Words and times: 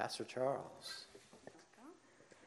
Pastor 0.00 0.24
Charles. 0.24 1.04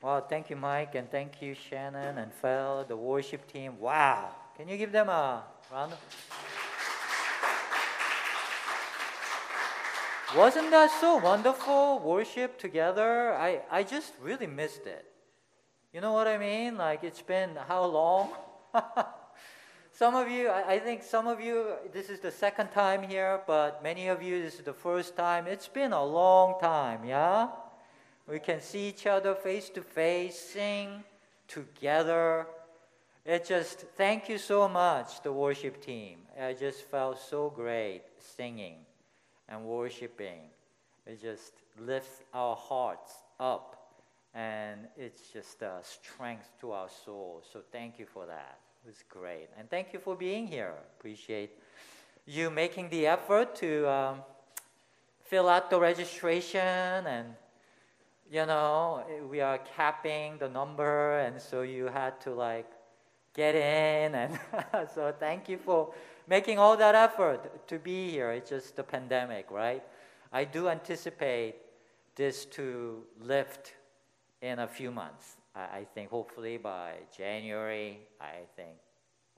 Well, 0.02 0.26
thank 0.28 0.50
you, 0.50 0.56
Mike, 0.56 0.96
and 0.96 1.08
thank 1.12 1.40
you, 1.40 1.54
Shannon 1.54 2.18
and 2.18 2.34
Phil, 2.34 2.84
the 2.88 2.98
worship 2.98 3.46
team. 3.46 3.80
Wow. 3.80 4.30
Can 4.58 4.68
you 4.68 4.76
give 4.76 4.92
them 4.92 5.08
a 5.08 5.44
round 5.72 5.94
of 5.94 6.00
Wasn't 10.36 10.72
that 10.72 10.90
so 11.00 11.18
wonderful? 11.18 12.00
Worship 12.00 12.58
together? 12.58 13.36
I, 13.36 13.62
I 13.70 13.84
just 13.84 14.14
really 14.20 14.48
missed 14.48 14.88
it. 14.88 15.06
You 15.94 16.02
know 16.02 16.12
what 16.12 16.28
I 16.28 16.40
mean? 16.40 16.76
Like, 16.76 17.04
it's 17.04 17.22
been 17.22 17.52
how 17.68 17.86
long? 17.86 18.32
some 19.96 20.16
of 20.16 20.28
you, 20.28 20.50
I, 20.50 20.74
I 20.74 20.80
think 20.80 21.04
some 21.04 21.28
of 21.28 21.40
you, 21.40 21.74
this 21.94 22.10
is 22.10 22.20
the 22.20 22.32
second 22.32 22.72
time 22.72 23.04
here, 23.04 23.42
but 23.46 23.84
many 23.84 24.08
of 24.08 24.24
you, 24.24 24.42
this 24.42 24.56
is 24.56 24.66
the 24.66 24.74
first 24.74 25.16
time. 25.16 25.46
It's 25.46 25.68
been 25.68 25.94
a 25.94 26.04
long 26.04 26.60
time, 26.60 27.06
yeah? 27.06 27.50
We 28.28 28.40
can 28.40 28.60
see 28.60 28.90
each 28.90 29.06
other 29.06 29.36
face 29.36 29.70
to 29.70 29.82
face, 29.82 30.40
sing 30.40 31.04
together. 31.48 32.48
It 33.24 33.46
just, 33.46 33.82
thank 33.96 34.30
you 34.30 34.40
so 34.40 34.68
much, 34.68 35.22
the 35.22 35.32
worship 35.32 35.80
team. 35.80 36.18
I 36.42 36.54
just 36.54 36.82
felt 36.90 37.20
so 37.20 37.52
great 37.52 38.02
singing 38.18 38.78
and 39.48 39.64
worshiping. 39.64 40.42
It 41.06 41.22
just 41.22 41.54
lifts 41.80 42.22
our 42.34 42.56
hearts 42.56 43.14
up 43.40 43.94
and 44.34 44.88
it's 44.98 45.30
just 45.30 45.62
a 45.62 45.82
strength 45.84 46.50
to 46.62 46.72
our 46.72 46.90
soul. 47.06 47.44
So 47.54 47.62
thank 47.72 48.00
you 48.00 48.08
for 48.08 48.26
that. 48.26 48.58
It 48.84 48.88
was 48.88 49.04
great. 49.08 49.48
And 49.58 49.70
thank 49.70 49.94
you 49.94 50.00
for 50.00 50.14
being 50.14 50.46
here. 50.46 50.74
Appreciate 51.00 51.52
you 52.26 52.50
making 52.50 52.90
the 52.90 53.08
effort 53.08 53.56
to 53.56 53.90
um, 53.90 54.22
fill 55.24 55.48
out 55.48 55.70
the 55.70 55.80
registration 55.80 56.60
and 56.62 57.28
you 58.30 58.46
know 58.46 59.04
we 59.30 59.40
are 59.40 59.58
capping 59.58 60.38
the 60.38 60.50
number 60.50 61.20
and 61.20 61.42
so 61.42 61.62
you 61.62 61.86
had 61.86 62.20
to 62.22 62.32
like 62.32 62.70
get 63.34 63.56
in 63.56 64.16
and 64.16 64.40
so 64.94 65.14
thank 65.18 65.48
you 65.48 65.58
for 65.58 65.94
making 66.28 66.60
all 66.60 66.76
that 66.76 66.94
effort 66.94 67.66
to 67.68 67.80
be 67.80 68.10
here. 68.10 68.32
It's 68.32 68.50
just 68.50 68.76
the 68.76 68.84
pandemic, 68.84 69.50
right? 69.50 69.84
I 70.32 70.44
do 70.44 70.68
anticipate 70.68 71.56
this 72.16 72.44
to 72.46 73.04
lift 73.22 73.76
in 74.42 74.60
a 74.60 74.68
few 74.68 74.92
months. 74.92 75.38
I, 75.56 75.86
think 75.94 76.10
hopefully 76.10 76.58
by 76.58 76.94
January, 77.16 78.00
I 78.20 78.46
think 78.56 78.78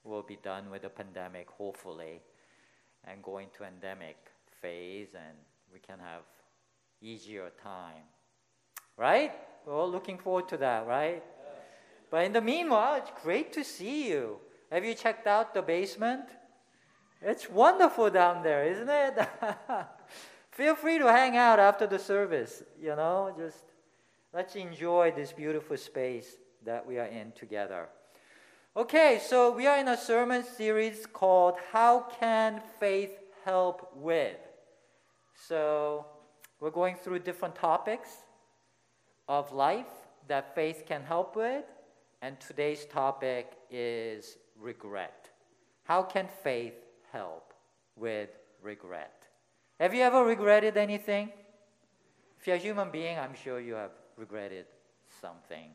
we'll 0.04 0.22
be 0.22 0.38
done 0.42 0.70
with 0.72 0.84
the 0.84 0.90
pandemic, 0.90 1.50
hopefully, 1.50 2.22
and 3.04 3.22
going 3.22 3.48
to 3.58 3.66
endemic 3.66 4.16
phase, 4.62 5.10
and 5.14 5.38
we 5.74 5.80
can 5.80 6.00
have 6.00 6.22
easier 7.02 7.52
time. 7.62 8.04
Right? 8.98 9.34
We're 9.66 9.74
all 9.74 9.92
looking 9.92 10.18
forward 10.18 10.48
to 10.50 10.58
that, 10.58 10.88
right? 10.88 11.22
But 12.10 12.24
in 12.24 12.34
the 12.34 12.42
meanwhile, 12.42 12.96
it's 12.96 13.12
great 13.22 13.52
to 13.54 13.64
see 13.64 14.08
you. 14.08 14.38
Have 14.72 14.86
you 14.86 14.94
checked 14.94 15.28
out 15.28 15.54
the 15.54 15.62
basement? 15.62 16.26
It's 17.22 17.50
wonderful 17.50 18.10
down 18.10 18.42
there, 18.42 18.64
isn't 18.66 18.90
it? 18.90 19.28
Feel 20.52 20.76
free 20.76 20.98
to 20.98 21.12
hang 21.12 21.36
out 21.36 21.60
after 21.60 21.86
the 21.88 22.00
service, 22.00 22.64
you 22.80 22.96
know, 22.96 23.36
just 23.38 23.66
let's 24.36 24.58
enjoy 24.58 25.14
this 25.16 25.32
beautiful 25.32 25.78
space 25.78 26.36
that 26.66 26.86
we 26.86 27.00
are 27.00 27.06
in 27.06 27.32
together. 27.32 27.88
Okay, 28.76 29.22
so 29.26 29.50
we 29.50 29.66
are 29.66 29.78
in 29.78 29.88
a 29.88 29.96
sermon 29.96 30.44
series 30.44 31.06
called 31.06 31.56
How 31.72 32.08
Can 32.20 32.62
Faith 32.78 33.18
Help 33.46 33.90
With? 33.96 34.36
So 35.48 36.06
we're 36.60 36.70
going 36.70 36.98
through 36.98 37.20
different 37.20 37.56
topics 37.56 38.10
of 39.30 39.54
life 39.54 39.94
that 40.28 40.54
faith 40.54 40.84
can 40.86 41.02
help 41.02 41.38
with, 41.38 41.64
and 42.22 42.38
today's 42.42 42.86
topic 42.86 43.54
is 43.72 44.36
regret. 44.60 45.30
How 45.86 46.04
can 46.04 46.28
faith 46.44 46.74
help 47.14 47.54
with 47.96 48.30
regret. 48.62 49.28
Have 49.80 49.94
you 49.94 50.02
ever 50.02 50.26
regretted 50.26 50.76
anything? 50.76 51.32
If 52.40 52.48
you're 52.48 52.58
a 52.58 52.60
human 52.60 52.92
being, 52.92 53.18
I'm 53.18 53.36
sure 53.36 53.62
you 53.62 53.76
have 53.76 53.92
regretted 54.18 54.66
something. 55.22 55.70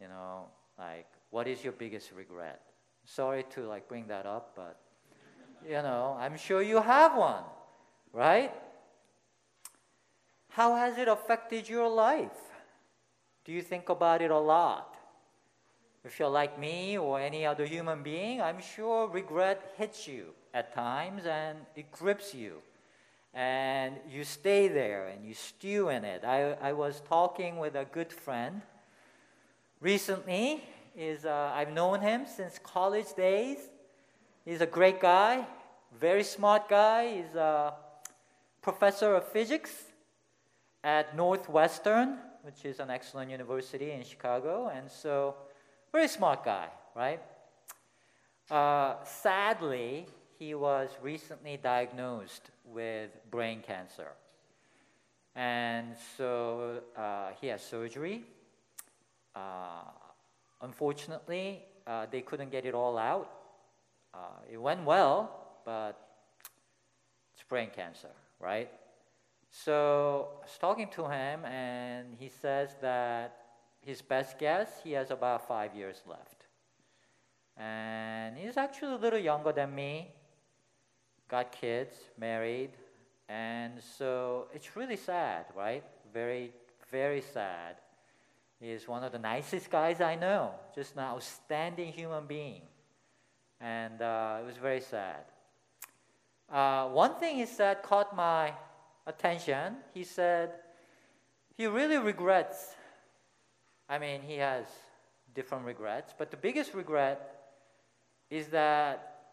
You 0.00 0.08
know, 0.08 0.46
like 0.78 1.06
what 1.30 1.46
is 1.46 1.62
your 1.62 1.72
biggest 1.72 2.12
regret? 2.12 2.60
Sorry 3.04 3.44
to 3.50 3.62
like 3.62 3.88
bring 3.88 4.06
that 4.08 4.26
up, 4.26 4.52
but 4.56 4.78
you 5.64 5.82
know, 5.82 6.16
I'm 6.18 6.36
sure 6.36 6.62
you 6.62 6.80
have 6.80 7.16
one, 7.16 7.44
right? 8.12 8.52
How 10.48 10.74
has 10.76 10.98
it 10.98 11.08
affected 11.08 11.68
your 11.68 11.88
life? 11.88 12.38
Do 13.44 13.52
you 13.52 13.62
think 13.62 13.88
about 13.88 14.22
it 14.22 14.30
a 14.30 14.38
lot? 14.38 14.96
If 16.04 16.18
you're 16.18 16.28
like 16.28 16.58
me 16.58 16.96
or 16.98 17.20
any 17.20 17.44
other 17.44 17.66
human 17.66 18.02
being, 18.02 18.40
I'm 18.40 18.60
sure 18.60 19.08
regret 19.08 19.74
hits 19.76 20.06
you 20.06 20.26
at 20.54 20.72
times 20.72 21.26
and 21.26 21.58
it 21.74 21.90
grips 21.90 22.32
you. 22.32 22.62
And 23.36 23.96
you 24.10 24.24
stay 24.24 24.66
there 24.66 25.08
and 25.08 25.22
you 25.22 25.34
stew 25.34 25.90
in 25.90 26.06
it. 26.06 26.24
I, 26.24 26.52
I 26.54 26.72
was 26.72 27.02
talking 27.06 27.58
with 27.58 27.76
a 27.76 27.84
good 27.84 28.10
friend 28.10 28.62
recently. 29.78 30.64
Is, 30.96 31.26
uh, 31.26 31.52
I've 31.54 31.70
known 31.70 32.00
him 32.00 32.24
since 32.24 32.58
college 32.58 33.14
days. 33.14 33.58
He's 34.46 34.62
a 34.62 34.66
great 34.66 35.02
guy, 35.02 35.46
very 36.00 36.24
smart 36.24 36.70
guy. 36.70 37.16
He's 37.16 37.34
a 37.34 37.74
professor 38.62 39.14
of 39.14 39.28
physics 39.28 39.84
at 40.82 41.14
Northwestern, 41.14 42.16
which 42.40 42.64
is 42.64 42.80
an 42.80 42.88
excellent 42.88 43.30
university 43.30 43.90
in 43.90 44.02
Chicago. 44.02 44.72
And 44.74 44.90
so 44.90 45.34
very 45.92 46.08
smart 46.08 46.42
guy, 46.42 46.68
right? 46.94 47.20
Uh, 48.50 48.94
sadly, 49.04 50.06
he 50.38 50.54
was 50.54 50.88
recently 51.02 51.58
diagnosed 51.62 52.50
with 52.66 53.10
brain 53.30 53.62
cancer. 53.66 54.08
And 55.34 55.94
so 56.16 56.80
uh, 56.96 57.30
he 57.40 57.48
had 57.48 57.60
surgery. 57.60 58.24
Uh, 59.34 59.82
unfortunately, 60.62 61.62
uh, 61.86 62.06
they 62.10 62.22
couldn't 62.22 62.50
get 62.50 62.64
it 62.64 62.74
all 62.74 62.96
out. 62.96 63.30
Uh, 64.14 64.18
it 64.50 64.56
went 64.56 64.84
well, 64.84 65.58
but 65.64 65.98
it's 67.34 67.44
brain 67.48 67.68
cancer, 67.74 68.10
right? 68.40 68.70
So 69.50 70.28
I 70.40 70.44
was 70.44 70.58
talking 70.58 70.88
to 70.92 71.06
him, 71.08 71.44
and 71.44 72.14
he 72.18 72.28
says 72.28 72.76
that 72.80 73.36
his 73.80 74.02
best 74.02 74.38
guess, 74.38 74.68
he 74.82 74.92
has 74.92 75.10
about 75.10 75.46
five 75.46 75.74
years 75.74 76.02
left. 76.06 76.46
And 77.56 78.36
he's 78.36 78.56
actually 78.56 78.94
a 78.94 78.98
little 78.98 79.18
younger 79.18 79.52
than 79.52 79.74
me, 79.74 80.12
got 81.28 81.52
kids, 81.52 81.94
married, 82.18 82.70
and 83.28 83.74
so 83.98 84.46
it's 84.54 84.76
really 84.76 84.96
sad, 84.96 85.46
right? 85.56 85.82
Very, 86.12 86.52
very 86.90 87.20
sad. 87.20 87.76
He's 88.60 88.88
one 88.88 89.04
of 89.04 89.12
the 89.12 89.18
nicest 89.18 89.70
guys 89.70 90.00
I 90.00 90.14
know, 90.14 90.52
just 90.74 90.94
an 90.94 91.00
outstanding 91.00 91.92
human 91.92 92.26
being. 92.26 92.62
And 93.60 94.00
uh, 94.00 94.38
it 94.42 94.46
was 94.46 94.56
very 94.56 94.80
sad. 94.80 95.24
Uh, 96.50 96.88
one 96.88 97.14
thing 97.16 97.36
he 97.36 97.46
said 97.46 97.82
caught 97.82 98.14
my 98.14 98.52
attention. 99.06 99.76
He 99.92 100.04
said 100.04 100.52
he 101.56 101.66
really 101.66 101.98
regrets 101.98 102.76
I 103.88 103.98
mean, 103.98 104.20
he 104.22 104.36
has 104.36 104.64
different 105.34 105.64
regrets, 105.64 106.12
but 106.16 106.30
the 106.30 106.36
biggest 106.36 106.74
regret 106.74 107.52
is 108.30 108.48
that 108.48 109.28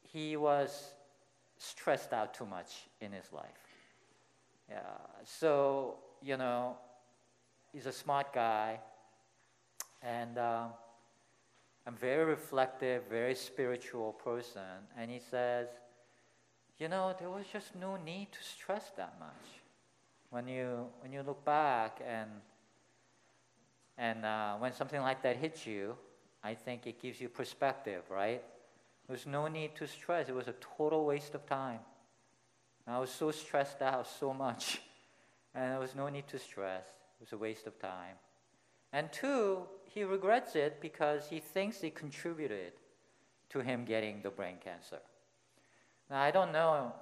he 0.00 0.36
was 0.36 0.94
stressed 1.58 2.12
out 2.12 2.34
too 2.34 2.46
much 2.46 2.86
in 3.00 3.12
his 3.12 3.32
life. 3.32 3.44
Yeah, 4.70 4.80
so, 5.24 5.96
you 6.22 6.36
know, 6.36 6.76
he's 7.72 7.86
a 7.86 7.92
smart 7.92 8.32
guy, 8.32 8.80
and 10.02 10.38
uh, 10.38 10.66
I'm 11.86 11.96
very 11.96 12.24
reflective, 12.24 13.04
very 13.08 13.34
spiritual 13.34 14.12
person, 14.12 14.86
and 14.96 15.10
he 15.10 15.20
says, 15.20 15.68
you 16.78 16.88
know, 16.88 17.14
there 17.18 17.30
was 17.30 17.46
just 17.52 17.74
no 17.74 17.96
need 17.96 18.28
to 18.32 18.42
stress 18.42 18.92
that 18.96 19.14
much. 19.18 19.62
When 20.30 20.46
you 20.46 20.86
when 21.00 21.12
you 21.12 21.22
look 21.22 21.44
back 21.44 22.00
and 22.06 22.28
and 23.96 24.24
uh, 24.24 24.54
when 24.56 24.72
something 24.72 25.00
like 25.00 25.22
that 25.22 25.36
hits 25.36 25.66
you, 25.66 25.96
I 26.44 26.54
think 26.54 26.86
it 26.86 27.00
gives 27.02 27.20
you 27.20 27.28
perspective, 27.28 28.02
right? 28.10 28.44
There's 29.08 29.26
no 29.26 29.48
need 29.48 29.74
to 29.76 29.86
stress. 29.86 30.28
It 30.28 30.34
was 30.34 30.48
a 30.48 30.54
total 30.76 31.06
waste 31.06 31.34
of 31.34 31.46
time. 31.46 31.80
I 32.86 32.98
was 32.98 33.10
so 33.10 33.30
stressed 33.30 33.82
out 33.82 34.06
so 34.06 34.32
much, 34.32 34.80
and 35.54 35.72
there 35.72 35.80
was 35.80 35.94
no 35.94 36.08
need 36.08 36.26
to 36.28 36.38
stress. 36.38 36.86
It 37.20 37.24
was 37.24 37.32
a 37.32 37.38
waste 37.38 37.66
of 37.66 37.78
time. 37.78 38.16
And 38.92 39.12
two, 39.12 39.64
he 39.84 40.04
regrets 40.04 40.56
it 40.56 40.80
because 40.80 41.28
he 41.28 41.40
thinks 41.40 41.82
it 41.82 41.94
contributed 41.94 42.72
to 43.50 43.60
him 43.60 43.84
getting 43.84 44.22
the 44.22 44.30
brain 44.30 44.56
cancer. 44.62 45.00
Now, 46.10 46.22
I 46.22 46.30
don't 46.30 46.52
know 46.52 46.94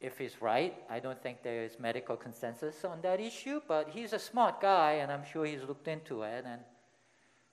if 0.00 0.18
he's 0.18 0.42
right. 0.42 0.74
I 0.90 0.98
don't 0.98 1.20
think 1.22 1.42
there 1.42 1.62
is 1.62 1.78
medical 1.78 2.16
consensus 2.16 2.84
on 2.84 3.00
that 3.02 3.20
issue, 3.20 3.60
but 3.68 3.90
he's 3.90 4.12
a 4.12 4.18
smart 4.18 4.60
guy, 4.60 4.94
and 4.94 5.12
I'm 5.12 5.24
sure 5.24 5.44
he's 5.44 5.62
looked 5.62 5.86
into 5.86 6.22
it. 6.22 6.44
And 6.46 6.62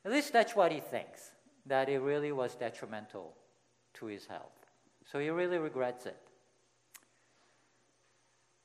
at 0.04 0.12
least 0.12 0.34
that's 0.34 0.56
what 0.56 0.72
he 0.72 0.80
thinks 0.80 1.31
that 1.68 1.90
it 1.90 2.00
really 2.00 2.31
was 2.31 2.56
detrimental 2.56 3.36
to 3.95 4.06
his 4.06 4.25
health. 4.25 4.51
So 5.12 5.19
he 5.19 5.30
really 5.30 5.57
regrets 5.57 6.06
it. 6.06 6.18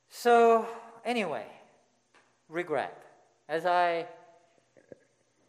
So, 0.08 0.66
anyway, 1.04 1.46
regret. 2.48 3.04
As 3.48 3.66
I, 3.66 4.06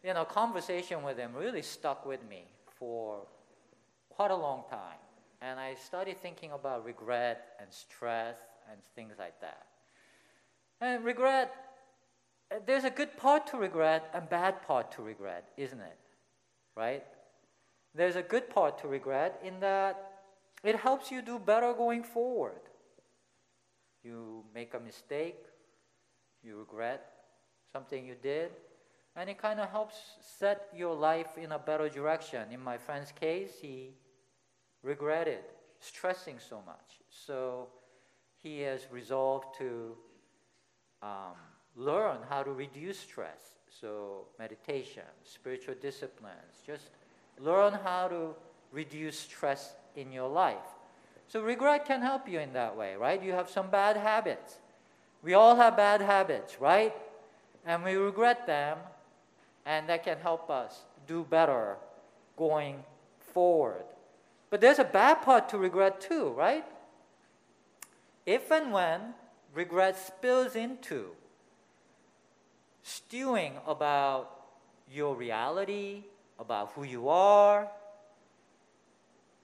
you 0.04 0.14
know, 0.14 0.24
conversation 0.24 1.02
with 1.02 1.18
him 1.18 1.34
really 1.34 1.62
stuck 1.62 2.06
with 2.06 2.20
me 2.28 2.44
for 2.78 3.26
quite 4.08 4.30
a 4.30 4.36
long 4.36 4.64
time. 4.70 4.98
And 5.40 5.58
I 5.58 5.74
started 5.74 6.18
thinking 6.18 6.52
about 6.52 6.84
regret 6.84 7.56
and 7.60 7.72
stress 7.72 8.36
and 8.70 8.80
things 8.94 9.14
like 9.18 9.40
that. 9.40 9.66
And 10.80 11.04
regret, 11.04 11.52
there's 12.66 12.84
a 12.84 12.90
good 12.90 13.16
part 13.16 13.46
to 13.48 13.56
regret 13.56 14.10
and 14.14 14.28
bad 14.28 14.62
part 14.62 14.92
to 14.92 15.02
regret, 15.02 15.48
isn't 15.56 15.80
it? 15.80 15.98
Right? 16.76 17.04
There's 17.94 18.16
a 18.16 18.22
good 18.22 18.48
part 18.48 18.78
to 18.78 18.88
regret 18.88 19.40
in 19.44 19.60
that 19.60 20.12
it 20.64 20.76
helps 20.76 21.10
you 21.10 21.22
do 21.22 21.38
better 21.38 21.72
going 21.74 22.02
forward. 22.02 22.60
You 24.02 24.44
make 24.54 24.74
a 24.74 24.80
mistake, 24.80 25.44
you 26.42 26.58
regret 26.58 27.06
something 27.72 28.06
you 28.06 28.16
did, 28.20 28.50
and 29.14 29.28
it 29.28 29.38
kind 29.38 29.60
of 29.60 29.68
helps 29.70 29.96
set 30.20 30.68
your 30.74 30.94
life 30.94 31.36
in 31.36 31.52
a 31.52 31.58
better 31.58 31.88
direction. 31.88 32.50
In 32.50 32.60
my 32.60 32.78
friend's 32.78 33.12
case, 33.12 33.52
he 33.60 33.90
regretted 34.82 35.44
stressing 35.80 36.38
so 36.38 36.62
much. 36.66 37.00
So 37.10 37.68
he 38.42 38.60
has 38.60 38.86
resolved 38.90 39.56
to 39.58 39.96
um, 41.02 41.36
learn 41.76 42.18
how 42.28 42.42
to 42.42 42.52
reduce 42.52 42.98
stress. 42.98 43.58
So, 43.68 44.26
meditation, 44.38 45.04
spiritual 45.24 45.76
disciplines, 45.80 46.60
just 46.66 46.90
learn 47.42 47.74
how 47.84 48.08
to 48.08 48.34
reduce 48.72 49.18
stress 49.18 49.74
in 49.96 50.12
your 50.12 50.28
life. 50.28 50.56
So, 51.28 51.40
regret 51.40 51.86
can 51.86 52.02
help 52.02 52.28
you 52.28 52.40
in 52.40 52.52
that 52.52 52.76
way, 52.76 52.94
right? 52.94 53.22
You 53.22 53.32
have 53.32 53.48
some 53.48 53.70
bad 53.70 53.96
habits. 53.96 54.58
We 55.22 55.34
all 55.34 55.56
have 55.56 55.76
bad 55.76 56.00
habits, 56.00 56.60
right? 56.60 56.94
And 57.64 57.84
we 57.84 57.94
regret 57.94 58.46
them, 58.46 58.78
and 59.64 59.88
that 59.88 60.04
can 60.04 60.18
help 60.18 60.50
us 60.50 60.82
do 61.06 61.24
better 61.24 61.76
going 62.36 62.84
forward. 63.32 63.84
But 64.50 64.60
there's 64.60 64.78
a 64.78 64.84
bad 64.84 65.22
part 65.22 65.48
to 65.50 65.58
regret 65.58 66.00
too, 66.00 66.30
right? 66.30 66.64
If 68.26 68.50
and 68.50 68.72
when 68.72 69.14
regret 69.54 69.96
spills 69.96 70.54
into 70.54 71.10
stewing 72.82 73.54
about 73.66 74.30
your 74.90 75.14
reality, 75.14 76.04
about 76.42 76.72
who 76.74 76.84
you 76.84 77.08
are, 77.08 77.68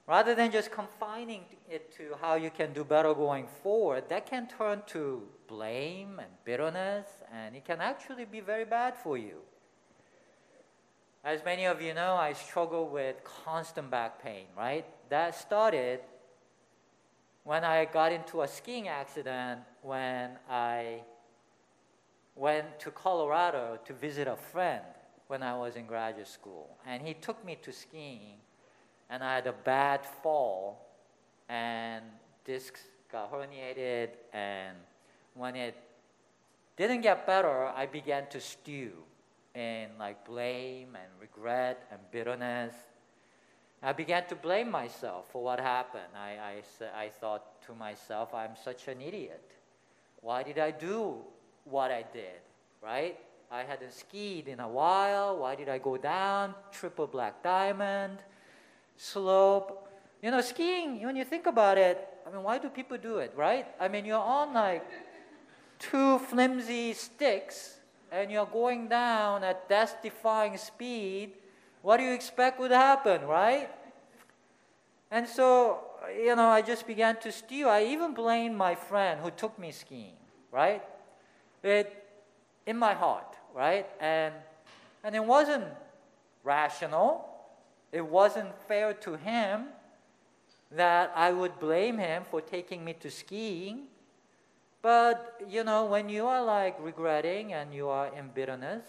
rather 0.07 0.35
than 0.35 0.51
just 0.53 0.71
confining 0.71 1.45
it 1.71 1.97
to 1.97 2.15
how 2.21 2.35
you 2.35 2.51
can 2.51 2.75
do 2.75 2.85
better 2.85 3.15
going 3.15 3.47
forward, 3.63 4.09
that 4.11 4.27
can 4.27 4.47
turn 4.47 4.83
to 4.89 5.23
blame 5.47 6.19
and 6.19 6.29
bitterness, 6.45 7.07
and 7.33 7.57
it 7.57 7.65
can 7.65 7.81
actually 7.81 8.27
be 8.27 8.41
very 8.41 8.67
bad 8.67 8.95
for 8.97 9.17
you. 9.17 9.39
As 11.25 11.45
many 11.45 11.65
of 11.65 11.81
you 11.81 11.95
know, 11.95 12.15
I 12.15 12.33
struggle 12.33 12.89
with 12.89 13.17
constant 13.25 13.91
back 13.91 14.23
pain, 14.23 14.47
right? 14.57 14.85
That 15.09 15.35
started 15.35 16.01
when 17.45 17.65
I 17.65 17.87
got 17.87 18.13
into 18.13 18.43
a 18.43 18.49
skiing 18.49 18.89
accident 18.89 19.61
when 19.83 20.33
I 20.51 21.03
went 22.35 22.79
to 22.81 22.91
Colorado 22.91 23.79
to 23.85 23.93
visit 23.93 24.29
a 24.29 24.37
friend 24.37 24.85
when 25.29 25.43
I 25.43 25.57
was 25.57 25.77
in 25.77 25.87
graduate 25.87 26.27
school. 26.27 26.77
And 26.87 27.03
he 27.03 27.15
took 27.15 27.45
me 27.45 27.57
to 27.63 27.73
skiing, 27.73 28.39
and 29.09 29.23
I 29.23 29.37
had 29.37 29.47
a 29.47 29.53
bad 29.53 30.05
fall, 30.05 30.85
and 31.49 32.05
discs 32.45 32.81
got 33.13 33.33
herniated. 33.33 34.09
And 34.33 34.77
when 35.35 35.55
it 35.55 35.77
didn't 36.77 37.03
get 37.03 37.27
better, 37.27 37.67
I 37.67 37.87
began 37.87 38.27
to 38.31 38.41
stew 38.41 38.93
in 39.55 39.89
like 39.99 40.25
blame 40.27 40.97
and 40.97 41.11
regret 41.21 41.87
and 41.91 42.01
bitterness. 42.11 42.75
I 43.83 43.93
began 43.93 44.27
to 44.27 44.35
blame 44.35 44.71
myself 44.71 45.27
for 45.31 45.43
what 45.43 45.61
happened. 45.61 46.13
I, 46.17 46.63
I, 46.83 47.05
I 47.05 47.09
thought 47.09 47.63
to 47.67 47.75
myself, 47.75 48.35
I'm 48.35 48.57
such 48.63 48.89
an 48.89 49.01
idiot. 49.01 49.53
Why 50.21 50.43
did 50.43 50.59
I 50.59 50.73
do 50.73 51.17
what 51.65 51.93
I 51.93 52.05
did, 52.13 52.41
right? 52.83 53.17
I 53.51 53.63
hadn't 53.63 53.93
skied 53.93 54.49
in 54.49 54.61
a 54.61 54.69
while. 54.69 55.39
Why 55.39 55.55
did 55.55 55.69
I 55.69 55.79
go 55.79 55.97
down? 55.97 56.55
Triple 56.71 57.07
black 57.07 57.43
diamond, 57.43 58.19
slope. 58.97 59.89
You 60.23 60.31
know, 60.31 60.41
skiing, 60.41 61.03
when 61.05 61.17
you 61.17 61.25
think 61.25 61.47
about 61.47 61.79
it, 61.79 62.07
I 62.27 62.31
mean, 62.31 62.43
why 62.43 62.59
do 62.59 62.69
people 62.69 62.99
do 62.99 63.19
it, 63.19 63.33
right? 63.37 63.67
I 63.81 63.89
mean, 63.89 64.05
you're 64.05 64.19
on 64.19 64.53
like 64.53 64.85
two 65.79 66.19
flimsy 66.19 66.93
sticks 66.93 67.79
and 68.13 68.31
you're 68.31 68.47
going 68.47 68.89
down 68.89 69.45
at 69.45 69.69
death 69.69 69.97
defying 70.03 70.57
speed 70.57 71.33
what 71.89 71.97
do 71.99 72.03
you 72.03 72.13
expect 72.13 72.61
would 72.61 72.71
happen, 72.71 73.25
right? 73.25 73.71
And 75.11 75.27
so, 75.27 75.81
you 76.15 76.37
know, 76.37 76.49
I 76.49 76.61
just 76.61 76.87
began 76.87 77.17
to 77.21 77.33
stew. 77.33 77.67
I 77.67 77.85
even 77.85 78.13
blamed 78.13 78.57
my 78.57 78.75
friend 78.75 79.19
who 79.21 79.31
took 79.31 79.59
me 79.59 79.71
skiing, 79.71 80.21
right? 80.53 80.83
It, 81.63 82.05
in 82.67 82.77
my 82.77 82.93
heart, 82.93 83.38
right? 83.55 83.87
And, 84.01 84.35
and 85.05 85.15
it 85.15 85.25
wasn't 85.25 85.65
rational. 86.45 87.29
It 87.93 88.05
wasn't 88.05 88.51
fair 88.67 88.95
to 88.95 89.17
him 89.17 89.67
that 90.71 91.13
I 91.15 91.33
would 91.33 91.59
blame 91.59 91.99
him 91.99 92.25
for 92.31 92.41
taking 92.41 92.85
me 92.85 92.95
to 93.01 93.11
skiing. 93.11 93.85
But, 94.83 95.41
you 95.49 95.65
know, 95.65 95.87
when 95.87 96.09
you 96.09 96.27
are 96.27 96.45
like 96.45 96.77
regretting 96.81 97.53
and 97.53 97.75
you 97.75 97.89
are 97.89 98.15
in 98.15 98.31
bitterness, 98.35 98.85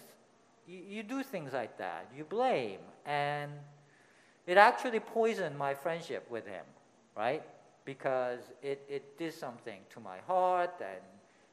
you, 0.67 0.79
you 0.87 1.03
do 1.03 1.23
things 1.23 1.53
like 1.53 1.77
that. 1.77 2.07
You 2.15 2.25
blame. 2.25 2.79
And 3.05 3.51
it 4.45 4.57
actually 4.57 4.99
poisoned 4.99 5.57
my 5.57 5.73
friendship 5.73 6.29
with 6.29 6.45
him, 6.45 6.65
right? 7.15 7.43
Because 7.85 8.39
it, 8.61 8.83
it 8.89 9.17
did 9.17 9.33
something 9.33 9.79
to 9.93 9.99
my 9.99 10.17
heart, 10.27 10.73
and 10.79 11.01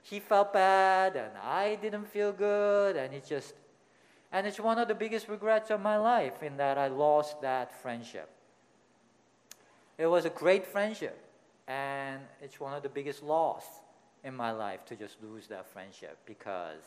he 0.09 0.21
felt 0.21 0.53
bad, 0.53 1.17
and 1.17 1.37
I 1.43 1.75
didn't 1.77 2.07
feel 2.07 2.33
good, 2.33 2.97
and 2.97 3.13
it 3.13 3.27
just, 3.27 3.55
and 4.31 4.47
it's 4.47 4.61
one 4.61 4.79
of 4.79 4.87
the 4.87 4.95
biggest 4.95 5.29
regrets 5.29 5.71
of 5.71 5.81
my 5.81 5.97
life 5.97 6.45
in 6.45 6.57
that 6.59 6.79
I 6.79 6.87
lost 6.87 7.41
that 7.41 7.75
friendship. 7.83 8.31
It 9.99 10.07
was 10.07 10.25
a 10.25 10.31
great 10.31 10.65
friendship, 10.65 11.19
and 11.67 12.21
it's 12.41 12.61
one 12.61 12.73
of 12.73 12.85
the 12.85 12.89
biggest 12.89 13.25
loss 13.25 13.65
in 14.23 14.35
my 14.35 14.53
life 14.53 14.85
to 14.87 14.95
just 14.95 15.17
lose 15.23 15.49
that 15.49 15.67
friendship 15.67 16.19
because 16.25 16.83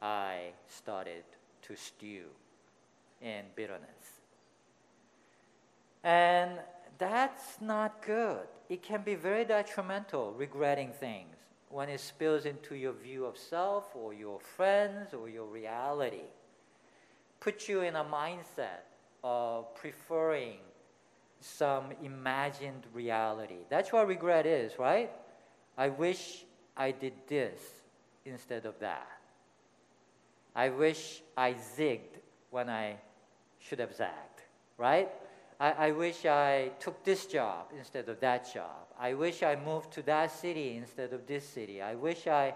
I 0.00 0.52
started 0.68 1.24
to 1.62 1.76
stew 1.76 2.24
in 3.20 3.42
bitterness. 3.54 4.22
And 6.02 6.52
that's 6.98 7.60
not 7.60 8.04
good. 8.04 8.46
It 8.70 8.82
can 8.82 9.02
be 9.02 9.16
very 9.16 9.44
detrimental, 9.44 10.32
regretting 10.32 10.92
things, 10.92 11.31
when 11.72 11.88
it 11.88 12.00
spills 12.00 12.44
into 12.44 12.74
your 12.74 12.92
view 12.92 13.24
of 13.24 13.36
self 13.38 13.96
or 13.96 14.12
your 14.12 14.38
friends 14.38 15.14
or 15.14 15.28
your 15.28 15.46
reality. 15.46 16.28
Put 17.40 17.66
you 17.66 17.80
in 17.80 17.96
a 17.96 18.04
mindset 18.04 18.84
of 19.24 19.74
preferring 19.74 20.58
some 21.40 21.86
imagined 22.04 22.86
reality. 22.92 23.64
That's 23.70 23.92
what 23.92 24.06
regret 24.06 24.46
is, 24.46 24.78
right? 24.78 25.10
I 25.76 25.88
wish 25.88 26.44
I 26.76 26.90
did 26.92 27.14
this 27.26 27.60
instead 28.26 28.66
of 28.66 28.78
that. 28.80 29.08
I 30.54 30.68
wish 30.68 31.22
I 31.36 31.54
zigged 31.54 32.20
when 32.50 32.68
I 32.68 32.96
should 33.58 33.78
have 33.78 33.94
zagged, 33.94 34.42
right? 34.76 35.10
I, 35.62 35.70
I 35.88 35.90
wish 35.92 36.26
I 36.26 36.72
took 36.80 37.04
this 37.04 37.26
job 37.26 37.66
instead 37.78 38.08
of 38.08 38.18
that 38.18 38.52
job. 38.52 38.88
I 38.98 39.14
wish 39.14 39.44
I 39.44 39.54
moved 39.54 39.92
to 39.92 40.02
that 40.02 40.32
city 40.32 40.76
instead 40.76 41.12
of 41.12 41.24
this 41.28 41.48
city. 41.48 41.80
I 41.80 41.94
wish 41.94 42.26
I, 42.26 42.54